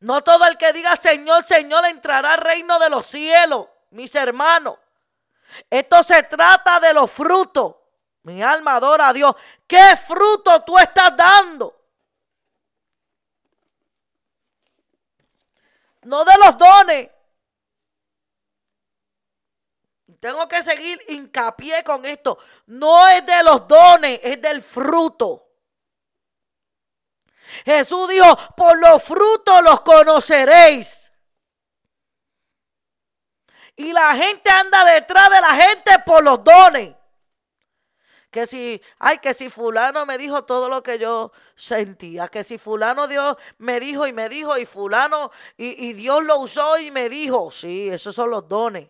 [0.00, 4.78] No todo el que diga Señor, Señor entrará al reino de los cielos, mis hermanos.
[5.68, 7.76] Esto se trata de los frutos.
[8.22, 9.34] Mi alma adora a Dios.
[9.66, 11.80] ¿Qué fruto tú estás dando?
[16.02, 17.08] no de los dones.
[20.20, 22.38] Tengo que seguir hincapié con esto.
[22.66, 25.46] No es de los dones, es del fruto.
[27.64, 31.10] Jesús dijo, por los frutos los conoceréis.
[33.76, 36.94] Y la gente anda detrás de la gente por los dones
[38.30, 42.58] que si, ay, que si fulano me dijo todo lo que yo sentía, que si
[42.58, 46.90] fulano Dios me dijo y me dijo y fulano y, y Dios lo usó y
[46.90, 48.88] me dijo, sí, esos son los dones.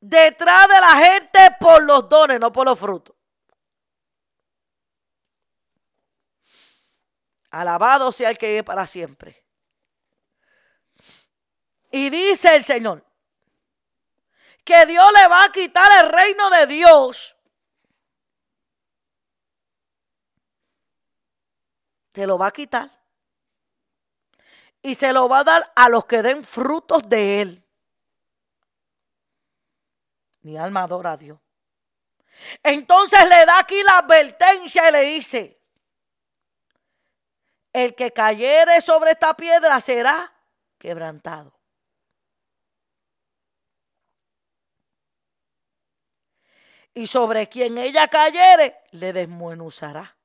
[0.00, 3.16] Detrás de la gente por los dones, no por los frutos.
[7.50, 9.44] Alabado sea el que vive para siempre.
[11.90, 13.04] Y dice el Señor,
[14.64, 17.34] que Dios le va a quitar el reino de Dios.
[22.12, 22.90] Te lo va a quitar.
[24.82, 27.67] Y se lo va a dar a los que den frutos de él.
[30.48, 31.38] Mi alma adora a Dios.
[32.62, 35.60] Entonces le da aquí la advertencia y le dice,
[37.70, 40.32] el que cayere sobre esta piedra será
[40.78, 41.52] quebrantado.
[46.94, 50.16] Y sobre quien ella cayere, le desmenuzará.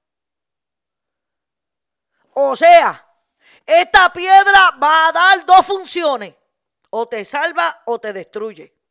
[2.36, 3.06] O sea,
[3.66, 6.34] esta piedra va a dar dos funciones.
[6.92, 8.83] O te salva o te destruye.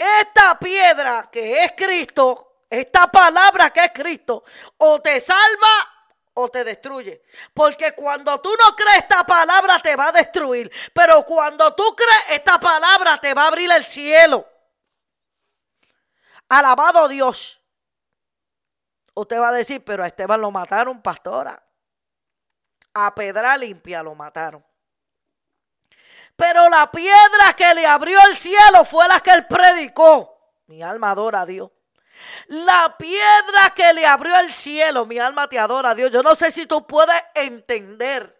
[0.00, 4.44] Esta piedra que es Cristo, esta palabra que es Cristo,
[4.78, 7.22] o te salva o te destruye.
[7.52, 10.72] Porque cuando tú no crees esta palabra te va a destruir.
[10.94, 14.48] Pero cuando tú crees esta palabra te va a abrir el cielo.
[16.48, 17.60] Alabado Dios.
[19.12, 21.62] Usted va a decir, pero a Esteban lo mataron, pastora.
[22.94, 24.64] A Pedra Limpia lo mataron.
[26.40, 30.38] Pero la piedra que le abrió el cielo fue la que él predicó.
[30.68, 31.70] Mi alma adora a Dios.
[32.46, 36.10] La piedra que le abrió el cielo, mi alma te adora a Dios.
[36.10, 38.39] Yo no sé si tú puedes entender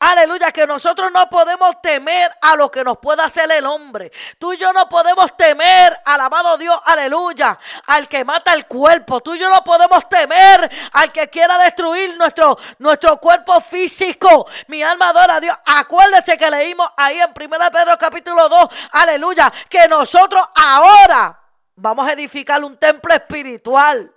[0.00, 4.10] Aleluya, que nosotros no podemos temer a lo que nos pueda hacer el hombre.
[4.38, 9.20] Tú y yo no podemos temer, alabado Dios, aleluya, al que mata el cuerpo.
[9.20, 14.46] Tú y yo no podemos temer al que quiera destruir nuestro, nuestro cuerpo físico.
[14.66, 15.56] Mi alma adora a Dios.
[15.64, 21.40] Acuérdese que leímos ahí en 1 Pedro capítulo 2, aleluya, que nosotros ahora
[21.76, 24.12] vamos a edificar un templo espiritual.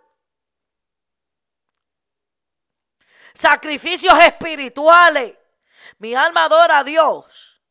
[3.33, 5.36] Sacrificios espirituales
[5.99, 7.61] mi alma adora a Dios.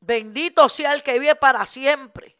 [0.00, 2.38] Bendito sea el que vive para siempre.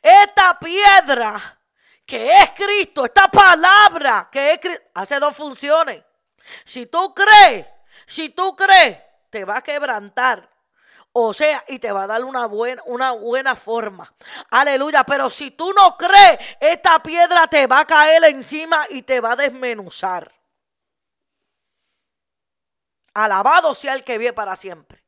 [0.00, 1.60] Esta piedra
[2.04, 6.04] que es Cristo, esta palabra que es Cristo, hace dos funciones.
[6.64, 7.66] Si tú crees,
[8.06, 8.98] si tú crees,
[9.30, 10.51] te va a quebrantar.
[11.14, 14.12] O sea, y te va a dar una buena, una buena forma.
[14.50, 15.04] Aleluya.
[15.04, 19.32] Pero si tú no crees, esta piedra te va a caer encima y te va
[19.32, 20.32] a desmenuzar.
[23.14, 25.04] Alabado sea el que vive para siempre.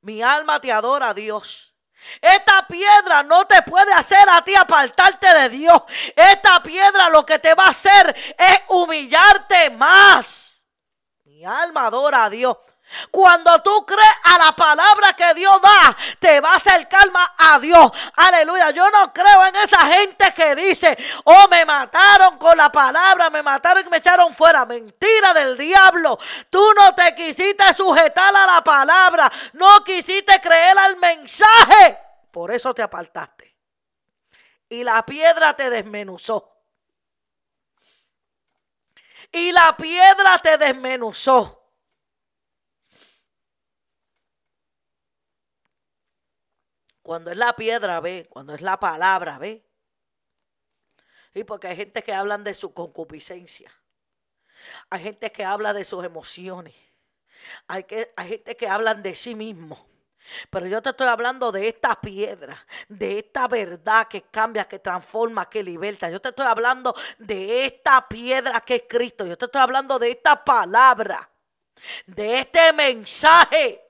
[0.00, 1.74] Mi alma te adora, Dios.
[2.20, 5.82] Esta piedra no te puede hacer a ti apartarte de Dios.
[6.14, 10.62] Esta piedra lo que te va a hacer es humillarte más.
[11.24, 12.56] Mi alma adora a Dios.
[13.10, 17.58] Cuando tú crees a la palabra que Dios da, te va a acercar más a
[17.58, 17.90] Dios.
[18.14, 18.70] Aleluya.
[18.70, 23.42] Yo no creo en esa gente que dice, oh, me mataron con la palabra, me
[23.42, 24.64] mataron y me echaron fuera.
[24.64, 26.18] Mentira del diablo.
[26.48, 31.98] Tú no te quisiste sujetar a la palabra, no quisiste creer al mensaje.
[32.30, 33.56] Por eso te apartaste.
[34.68, 36.52] Y la piedra te desmenuzó.
[39.32, 41.65] Y la piedra te desmenuzó.
[47.06, 48.26] Cuando es la piedra, ve.
[48.28, 49.64] Cuando es la palabra, ve.
[51.34, 53.72] Y porque hay gente que hablan de su concupiscencia.
[54.90, 56.74] Hay gente que habla de sus emociones.
[57.68, 59.86] Hay, que, hay gente que hablan de sí mismo.
[60.50, 65.48] Pero yo te estoy hablando de esta piedra, de esta verdad que cambia, que transforma,
[65.48, 66.10] que liberta.
[66.10, 69.24] Yo te estoy hablando de esta piedra que es Cristo.
[69.24, 71.30] Yo te estoy hablando de esta palabra,
[72.04, 73.80] de este mensaje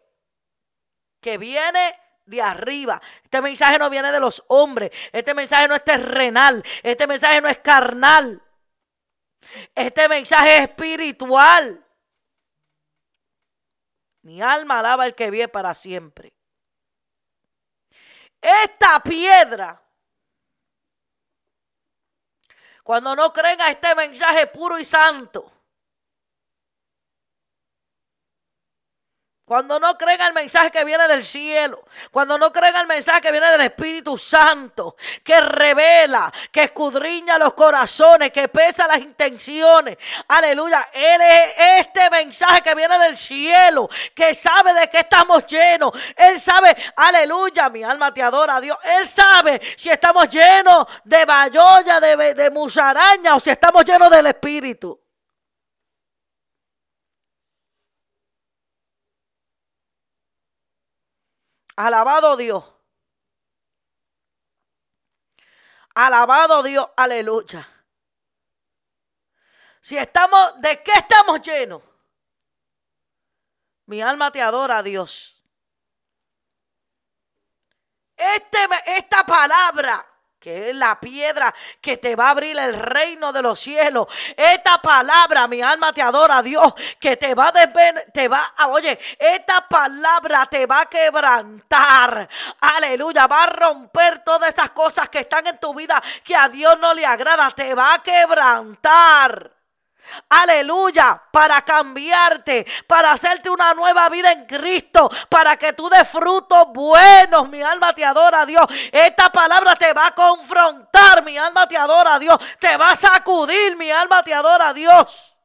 [1.19, 3.01] que viene de arriba.
[3.23, 4.91] Este mensaje no viene de los hombres.
[5.13, 6.63] Este mensaje no es terrenal.
[6.83, 8.43] Este mensaje no es carnal.
[9.75, 11.83] Este mensaje es espiritual.
[14.23, 16.33] Mi alma alaba al que vive para siempre.
[18.41, 19.81] Esta piedra,
[22.83, 25.56] cuando no creen a este mensaje puro y santo,
[29.47, 31.85] Cuando no creen al mensaje que viene del cielo.
[32.11, 34.97] Cuando no creen al mensaje que viene del Espíritu Santo.
[35.23, 39.99] Que revela, que escudriña los corazones, que pesa las intenciones.
[40.27, 40.89] Aleluya.
[40.93, 41.55] Él es
[41.87, 43.89] este mensaje que viene del cielo.
[44.13, 45.93] Que sabe de qué estamos llenos.
[46.17, 48.77] Él sabe, aleluya, mi alma te adora, Dios.
[48.83, 54.27] Él sabe si estamos llenos de bayoya, de, de musaraña o si estamos llenos del
[54.27, 55.06] Espíritu.
[61.77, 62.65] Alabado Dios.
[65.95, 67.67] Alabado Dios, aleluya.
[69.81, 71.83] Si estamos, ¿de qué estamos llenos?
[73.87, 75.43] Mi alma te adora, Dios.
[78.17, 83.43] Este, esta palabra que es la piedra que te va a abrir el reino de
[83.43, 84.07] los cielos.
[84.37, 87.53] Esta palabra, mi alma te adora, Dios, que te va a
[88.13, 92.29] te va a, oye, esta palabra te va a quebrantar.
[92.61, 96.79] Aleluya, va a romper todas esas cosas que están en tu vida que a Dios
[96.79, 99.56] no le agrada, te va a quebrantar.
[100.29, 106.67] Aleluya, para cambiarte, para hacerte una nueva vida en Cristo, para que tú des frutos
[106.73, 107.49] buenos.
[107.49, 108.65] Mi alma te adora Dios.
[108.93, 112.39] Esta palabra te va a confrontar, mi alma te adora Dios.
[112.59, 115.37] Te va a sacudir, mi alma te adora Dios.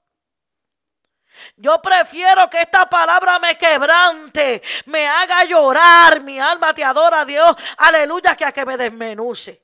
[1.56, 7.56] Yo prefiero que esta palabra me quebrante, me haga llorar, mi alma te adora Dios.
[7.78, 9.62] Aleluya, que a que me desmenuce.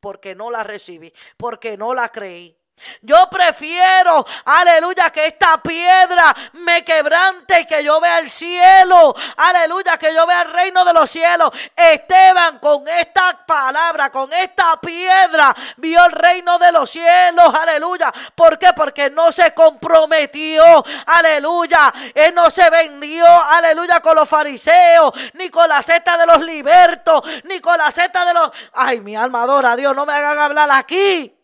[0.00, 2.63] Porque no la recibí, porque no la creí.
[3.00, 9.14] Yo prefiero, aleluya, que esta piedra me quebrante y que yo vea el cielo.
[9.36, 11.50] Aleluya, que yo vea el reino de los cielos.
[11.76, 17.54] Esteban con esta palabra, con esta piedra, vio el reino de los cielos.
[17.54, 18.12] Aleluya.
[18.34, 18.72] ¿Por qué?
[18.74, 20.84] Porque no se comprometió.
[21.06, 21.92] Aleluya.
[22.14, 23.26] Él no se vendió.
[23.26, 28.24] Aleluya con los fariseos, ni con la seta de los libertos, ni con la seta
[28.24, 28.50] de los...
[28.72, 31.43] Ay, mi alma adora Dios, no me hagan hablar aquí.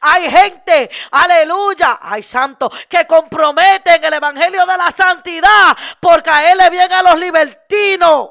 [0.00, 6.92] Hay gente, aleluya, hay santos que comprometen el evangelio de la santidad por caerle bien
[6.92, 8.30] a los libertinos.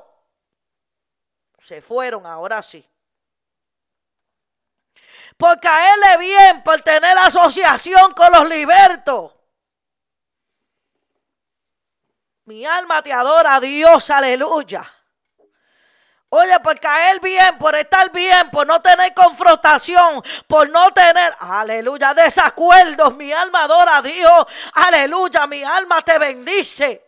[1.60, 2.88] Se fueron, ahora sí.
[5.36, 9.34] Por caerle bien, por tener asociación con los libertos.
[12.46, 14.97] Mi alma te adora Dios, aleluya.
[16.30, 22.14] Oye, por caer bien, por estar bien, por no tener confrontación, por no tener, aleluya,
[22.14, 23.16] desacuerdos.
[23.16, 24.46] Mi alma adora a Dios.
[24.74, 27.04] Aleluya, mi alma te bendice.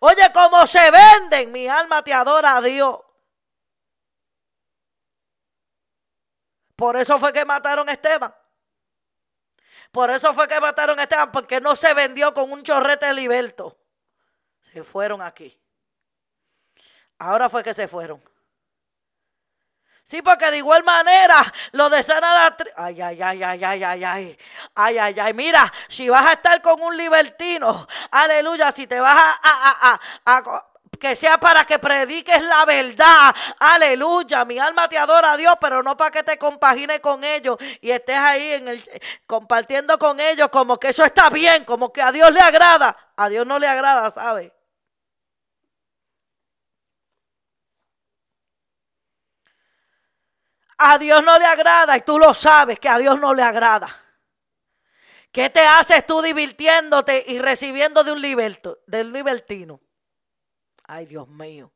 [0.00, 2.98] Oye, como se venden, mi alma te adora a Dios.
[6.76, 8.34] Por eso fue que mataron a Esteban.
[9.92, 13.78] Por eso fue que mataron a Esteban, porque no se vendió con un chorrete liberto.
[14.72, 15.60] Se fueron aquí.
[17.18, 18.22] Ahora fue que se fueron.
[20.04, 21.42] Sí, porque de igual manera
[21.72, 24.38] lo de Sana Ay, ay, ay, ay, ay, ay, ay.
[24.74, 25.32] Ay, ay, ay.
[25.32, 29.98] Mira, si vas a estar con un libertino, aleluya, si te vas a,
[31.00, 33.34] que sea para que prediques la verdad.
[33.58, 34.44] Aleluya.
[34.44, 37.90] Mi alma te adora a Dios, pero no para que te compagines con ellos y
[37.90, 38.62] estés ahí
[39.26, 42.94] compartiendo con ellos como que eso está bien, como que a Dios le agrada.
[43.16, 44.52] A Dios no le agrada, ¿sabes?
[50.78, 53.88] A Dios no le agrada y tú lo sabes que a Dios no le agrada.
[55.30, 59.80] ¿Qué te haces tú divirtiéndote y recibiendo de un liberto, del libertino?
[60.84, 61.72] Ay, Dios mío.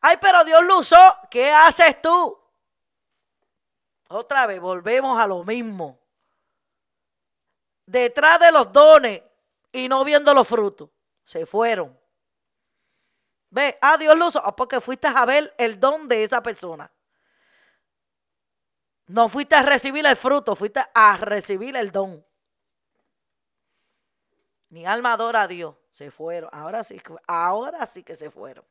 [0.00, 0.96] Ay, pero Dios lo usó.
[1.30, 2.38] ¿Qué haces tú?
[4.10, 5.98] Otra vez, volvemos a lo mismo.
[7.84, 9.22] Detrás de los dones
[9.72, 10.90] y no viendo los frutos.
[11.24, 11.98] Se fueron.
[13.50, 14.42] Ve, ah, Dios lo usó.
[14.44, 16.90] Ah, porque fuiste a ver el don de esa persona.
[19.08, 22.24] No fuiste a recibir el fruto, fuiste a recibir el don.
[24.68, 25.74] Mi alma adora a Dios.
[25.92, 26.50] Se fueron.
[26.52, 28.64] Ahora sí, ahora sí que se fueron.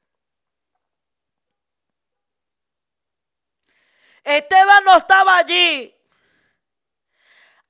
[4.24, 5.94] Esteban no estaba allí.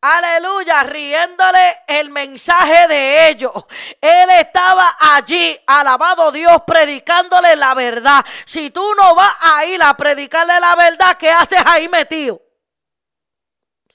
[0.01, 3.51] Aleluya, riéndole el mensaje de ellos.
[3.99, 8.24] Él estaba allí, alabado Dios, predicándole la verdad.
[8.45, 12.47] Si tú no vas a ir a predicarle la verdad, ¿qué haces ahí metido?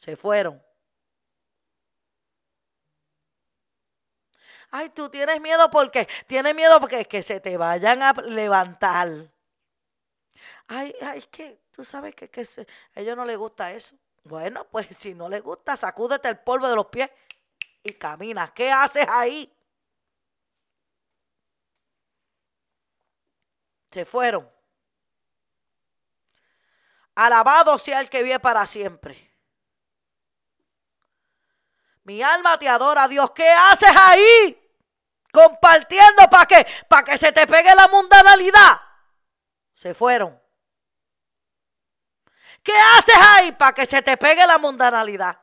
[0.03, 0.61] Se fueron.
[4.71, 9.09] Ay, tú tienes miedo porque tienes miedo porque que se te vayan a levantar.
[10.69, 13.97] Ay, ay, que tú sabes que, que a ellos no les gusta eso.
[14.25, 17.11] Bueno, pues si no les gusta, sacúdete el polvo de los pies
[17.83, 18.49] y camina.
[18.49, 19.53] ¿Qué haces ahí?
[23.93, 24.49] Se fueron.
[27.15, 29.32] Alabado sea el que vive para siempre.
[32.05, 33.31] Mi alma te adora, Dios.
[33.33, 34.59] ¿Qué haces ahí?
[35.33, 36.67] Compartiendo para qué?
[36.89, 38.81] Para que se te pegue la mundanalidad.
[39.75, 40.41] Se fueron.
[42.63, 45.41] ¿Qué haces ahí para que se te pegue la mundanalidad?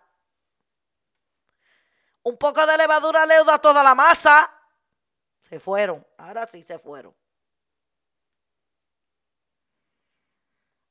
[2.24, 4.54] Un poco de levadura leuda toda la masa.
[5.42, 6.06] Se fueron.
[6.18, 7.16] Ahora sí se fueron.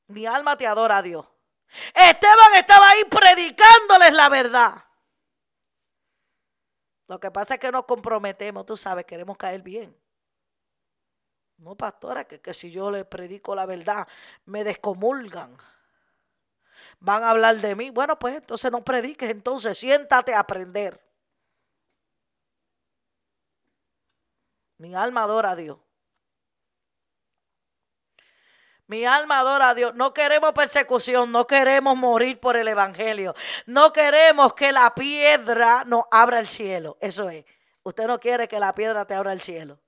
[0.07, 1.25] Mi alma te adora, Dios.
[1.93, 4.88] Esteban estaba ahí predicándoles la verdad.
[7.09, 9.97] Lo que pasa es que nos comprometemos, tú sabes, queremos caer bien.
[11.57, 14.07] No, pastora, que, que si yo le predico la verdad,
[14.45, 15.57] me descomulgan.
[16.99, 17.89] Van a hablar de mí.
[17.89, 21.01] Bueno, pues entonces no prediques, entonces siéntate a aprender.
[24.77, 25.79] Mi alma adora a Dios.
[28.89, 29.93] Mi alma adora a Dios.
[29.93, 33.35] No queremos persecución, no queremos morir por el Evangelio.
[33.67, 36.97] No queremos que la piedra nos abra el cielo.
[36.99, 37.45] Eso es.
[37.83, 39.79] Usted no quiere que la piedra te abra el cielo.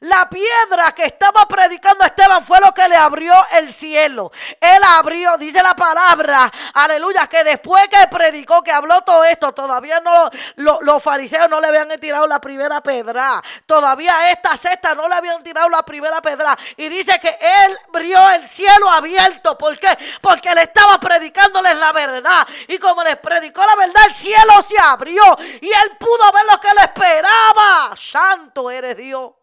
[0.00, 4.30] La piedra que estaba predicando Esteban fue lo que le abrió el cielo.
[4.60, 10.00] Él abrió, dice la palabra, aleluya, que después que predicó, que habló todo esto, todavía
[10.00, 13.42] no, los fariseos no le habían tirado la primera pedra.
[13.66, 16.56] Todavía esta cesta no le habían tirado la primera pedra.
[16.76, 19.58] Y dice que él abrió el cielo abierto.
[19.58, 19.98] ¿Por qué?
[20.20, 22.46] Porque él estaba predicándoles la verdad.
[22.68, 25.22] Y como les predicó la verdad, el cielo se abrió.
[25.60, 27.96] Y él pudo ver lo que le esperaba.
[27.96, 29.37] Santo eres Dios.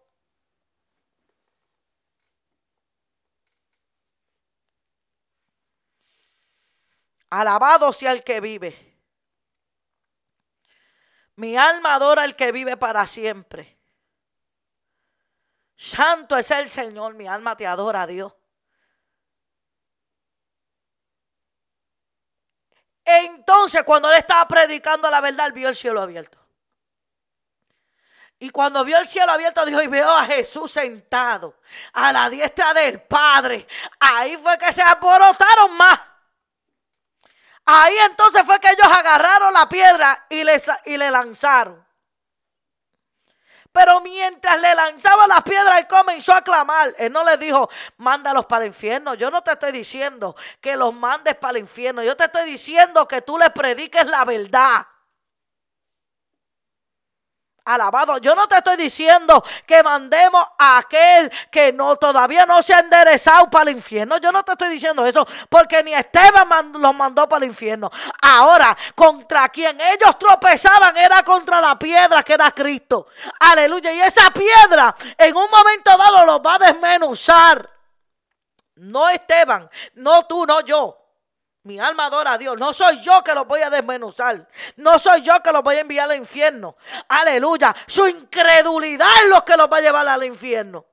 [7.35, 8.97] Alabado sea el que vive.
[11.35, 13.77] Mi alma adora al que vive para siempre.
[15.75, 18.31] Santo es el Señor, mi alma te adora, Dios.
[23.03, 26.39] Entonces, cuando él estaba predicando la verdad, él vio el cielo abierto.
[28.39, 31.59] Y cuando vio el cielo abierto, dijo, y veo a Jesús sentado
[31.91, 33.67] a la diestra del Padre.
[33.99, 36.14] Ahí fue que se alborotaron más.
[37.65, 41.85] Ahí entonces fue que ellos agarraron la piedra y le, y le lanzaron.
[43.75, 46.95] Pero mientras le lanzaba la piedra, él comenzó a clamar.
[46.97, 49.15] Él no le dijo, mándalos para el infierno.
[49.15, 52.01] Yo no te estoy diciendo que los mandes para el infierno.
[52.01, 54.87] Yo te estoy diciendo que tú le prediques la verdad.
[57.65, 58.19] Alabado.
[58.19, 62.79] Yo no te estoy diciendo que mandemos a aquel que no todavía no se ha
[62.79, 64.17] enderezado para el infierno.
[64.17, 67.89] Yo no te estoy diciendo eso porque ni Esteban los mandó para el infierno.
[68.21, 73.07] Ahora, contra quien ellos tropezaban era contra la piedra que era Cristo.
[73.39, 73.91] Aleluya.
[73.93, 77.69] Y esa piedra en un momento dado los va a desmenuzar.
[78.75, 81.04] No Esteban, no tú, no yo.
[81.65, 82.57] Mi alma adora a Dios.
[82.59, 84.47] No soy yo que lo voy a desmenuzar.
[84.75, 86.77] No soy yo que lo voy a enviar al infierno.
[87.09, 87.75] Aleluya.
[87.87, 90.85] Su incredulidad es lo que los va a llevar al infierno.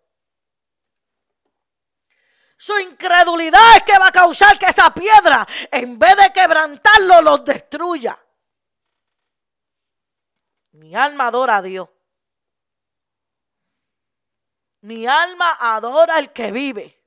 [2.56, 7.44] Su incredulidad es que va a causar que esa piedra, en vez de quebrantarlo, los
[7.44, 8.18] destruya.
[10.70, 11.88] Mi alma adora a Dios.
[14.80, 17.01] Mi alma adora al que vive.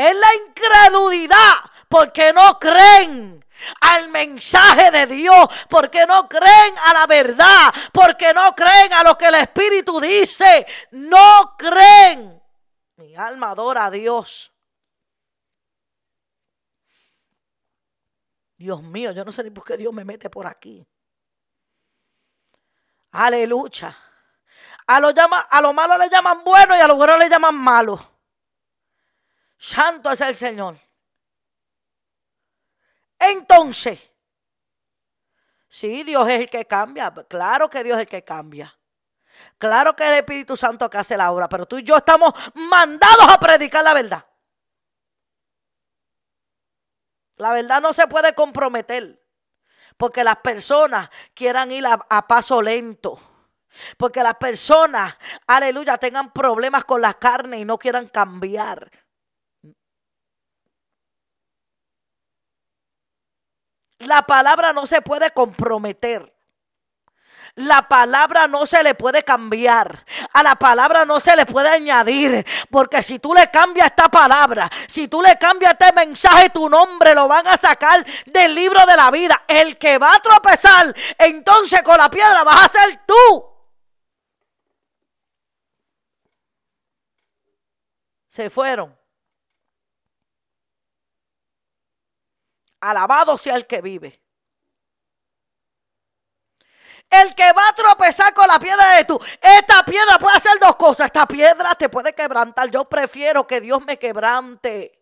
[0.00, 3.44] Es la incredulidad porque no creen
[3.82, 9.18] al mensaje de Dios, porque no creen a la verdad, porque no creen a lo
[9.18, 12.42] que el Espíritu dice, no creen.
[12.96, 14.50] Mi alma adora a Dios.
[18.56, 20.82] Dios mío, yo no sé ni por qué Dios me mete por aquí.
[23.10, 23.94] Aleluya.
[24.86, 27.54] A lo, llama, a lo malo le llaman bueno y a lo bueno le llaman
[27.54, 28.09] malo.
[29.60, 30.80] Santo es el Señor.
[33.18, 34.00] Entonces,
[35.68, 37.12] sí, Dios es el que cambia.
[37.28, 38.74] Claro que Dios es el que cambia.
[39.58, 42.32] Claro que es el Espíritu Santo que hace la obra, pero tú y yo estamos
[42.54, 44.26] mandados a predicar la verdad.
[47.36, 49.22] La verdad no se puede comprometer
[49.98, 53.20] porque las personas quieran ir a, a, paso lento.
[53.98, 58.90] Porque las personas, aleluya, tengan problemas con la carne y no quieran cambiar.
[64.00, 66.32] La palabra no se puede comprometer.
[67.56, 70.06] La palabra no se le puede cambiar.
[70.32, 72.46] A la palabra no se le puede añadir.
[72.70, 77.14] Porque si tú le cambias esta palabra, si tú le cambias este mensaje, tu nombre
[77.14, 79.44] lo van a sacar del libro de la vida.
[79.46, 83.44] El que va a tropezar entonces con la piedra vas a ser tú.
[88.28, 88.99] Se fueron.
[92.80, 94.20] Alabado sea el que vive.
[97.10, 99.20] El que va a tropezar con la piedra de tú.
[99.40, 101.06] Esta piedra puede hacer dos cosas.
[101.06, 102.70] Esta piedra te puede quebrantar.
[102.70, 104.99] Yo prefiero que Dios me quebrante.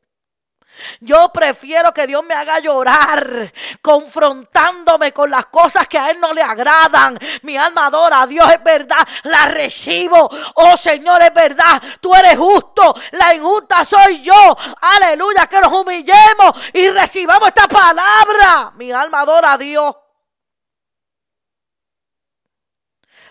[1.01, 3.53] Yo prefiero que Dios me haga llorar,
[3.83, 7.19] confrontándome con las cosas que a Él no le agradan.
[7.43, 10.29] Mi alma adora a Dios, es verdad, la recibo.
[10.55, 14.57] Oh Señor, es verdad, tú eres justo, la injusta soy yo.
[14.81, 18.73] Aleluya, que nos humillemos y recibamos esta palabra.
[18.77, 19.97] Mi alma adora a Dios.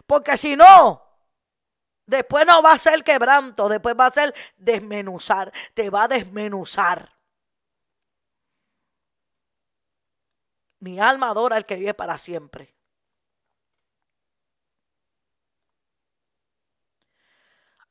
[0.05, 1.03] Porque si no,
[2.07, 7.16] Después no va a ser quebranto, después va a ser desmenuzar, te va a desmenuzar.
[10.79, 12.75] Mi alma adora al que vive para siempre.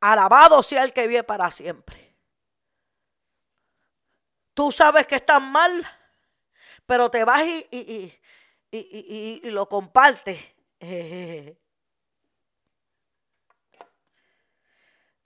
[0.01, 2.15] Alabado sea el que vive para siempre.
[4.55, 5.87] Tú sabes que estás mal,
[6.87, 8.15] pero te vas y, y,
[8.71, 10.39] y, y lo compartes.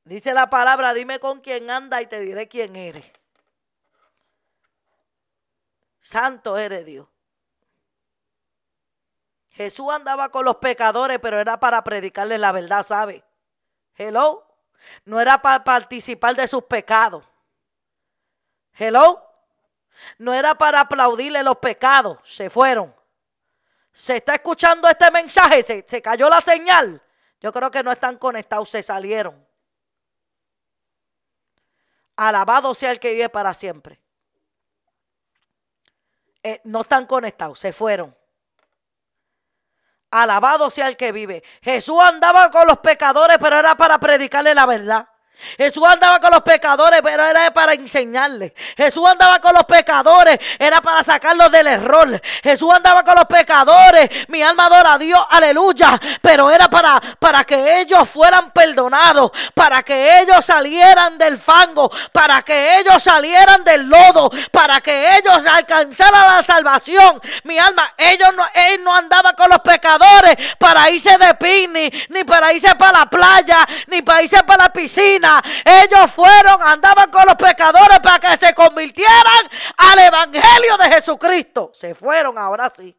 [0.05, 3.05] Dice la palabra, dime con quién anda y te diré quién eres.
[6.01, 7.10] Santo eres Dios.
[9.61, 13.23] Jesús andaba con los pecadores, pero era para predicarles la verdad, ¿sabe?
[13.95, 14.43] Hello.
[15.05, 17.27] No era para participar de sus pecados.
[18.73, 19.23] Hello.
[20.17, 22.21] No era para aplaudirle los pecados.
[22.25, 22.97] Se fueron.
[23.93, 25.63] ¿Se está escuchando este mensaje?
[25.63, 27.03] ¿Se, se cayó la señal?
[27.39, 29.47] Yo creo que no están conectados, se salieron.
[32.17, 34.01] Alabado sea el que vive para siempre.
[36.43, 38.19] Eh, no están conectados, se fueron.
[40.11, 41.43] Alabado sea el que vive.
[41.63, 45.10] Jesús andaba con los pecadores, pero era para predicarle la verdad.
[45.57, 48.53] Jesús andaba con los pecadores, pero era para enseñarles.
[48.76, 52.20] Jesús andaba con los pecadores, era para sacarlos del error.
[52.43, 55.99] Jesús andaba con los pecadores, mi alma adora a Dios, aleluya.
[56.20, 62.43] Pero era para, para que ellos fueran perdonados, para que ellos salieran del fango, para
[62.43, 67.20] que ellos salieran del lodo, para que ellos alcanzaran la salvación.
[67.45, 72.24] Mi alma, ellos no, él no andaba con los pecadores para irse de picnic, ni
[72.24, 75.30] para irse para la playa, ni para irse para la piscina
[75.64, 81.70] ellos fueron, andaban con los pecadores para que se convirtieran al Evangelio de Jesucristo.
[81.74, 82.97] Se fueron ahora sí.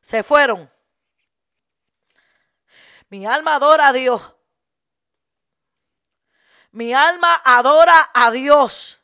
[0.00, 0.70] Se fueron.
[3.10, 4.22] Mi alma adora a Dios.
[6.72, 9.00] Mi alma adora a Dios.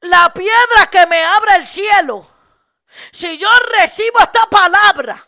[0.00, 2.35] La piedra que me abre el cielo
[3.12, 5.26] si yo recibo esta palabra,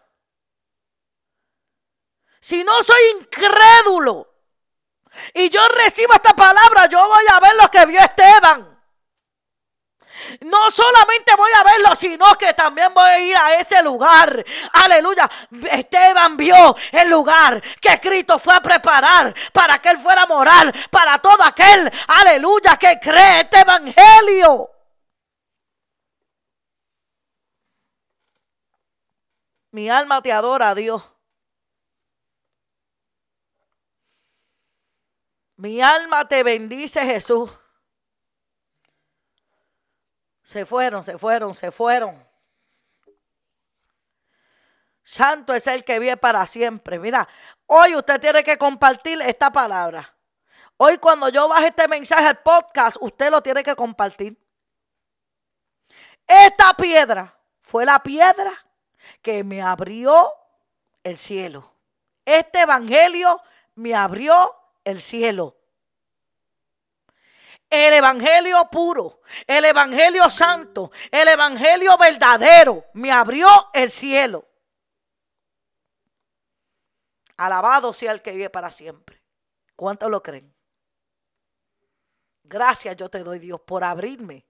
[2.41, 4.27] si no soy incrédulo
[5.35, 8.79] y yo recibo esta palabra, yo voy a ver lo que vio Esteban.
[10.41, 14.45] No solamente voy a verlo, sino que también voy a ir a ese lugar.
[14.73, 15.29] Aleluya.
[15.71, 20.73] Esteban vio el lugar que Cristo fue a preparar para que él fuera a morar
[20.91, 24.71] para todo aquel, aleluya, que cree este evangelio.
[29.71, 31.09] Mi alma te adora, Dios.
[35.57, 37.51] Mi alma te bendice, Jesús.
[40.43, 42.27] Se fueron, se fueron, se fueron.
[45.03, 46.99] Santo es el que vive para siempre.
[46.99, 47.29] Mira,
[47.67, 50.15] hoy usted tiene que compartir esta palabra.
[50.77, 54.39] Hoy cuando yo baje este mensaje al podcast, usted lo tiene que compartir.
[56.27, 58.68] Esta piedra fue la piedra
[59.23, 60.33] que me abrió
[61.03, 61.73] el cielo.
[62.25, 63.41] Este evangelio
[63.75, 65.57] me abrió el cielo.
[67.71, 74.47] El evangelio puro, el evangelio santo, el evangelio verdadero me abrió el cielo.
[77.37, 79.23] Alabado sea el que vive para siempre.
[79.77, 80.53] ¿Cuántos lo creen?
[82.43, 84.48] Gracias yo te doy Dios por abrirme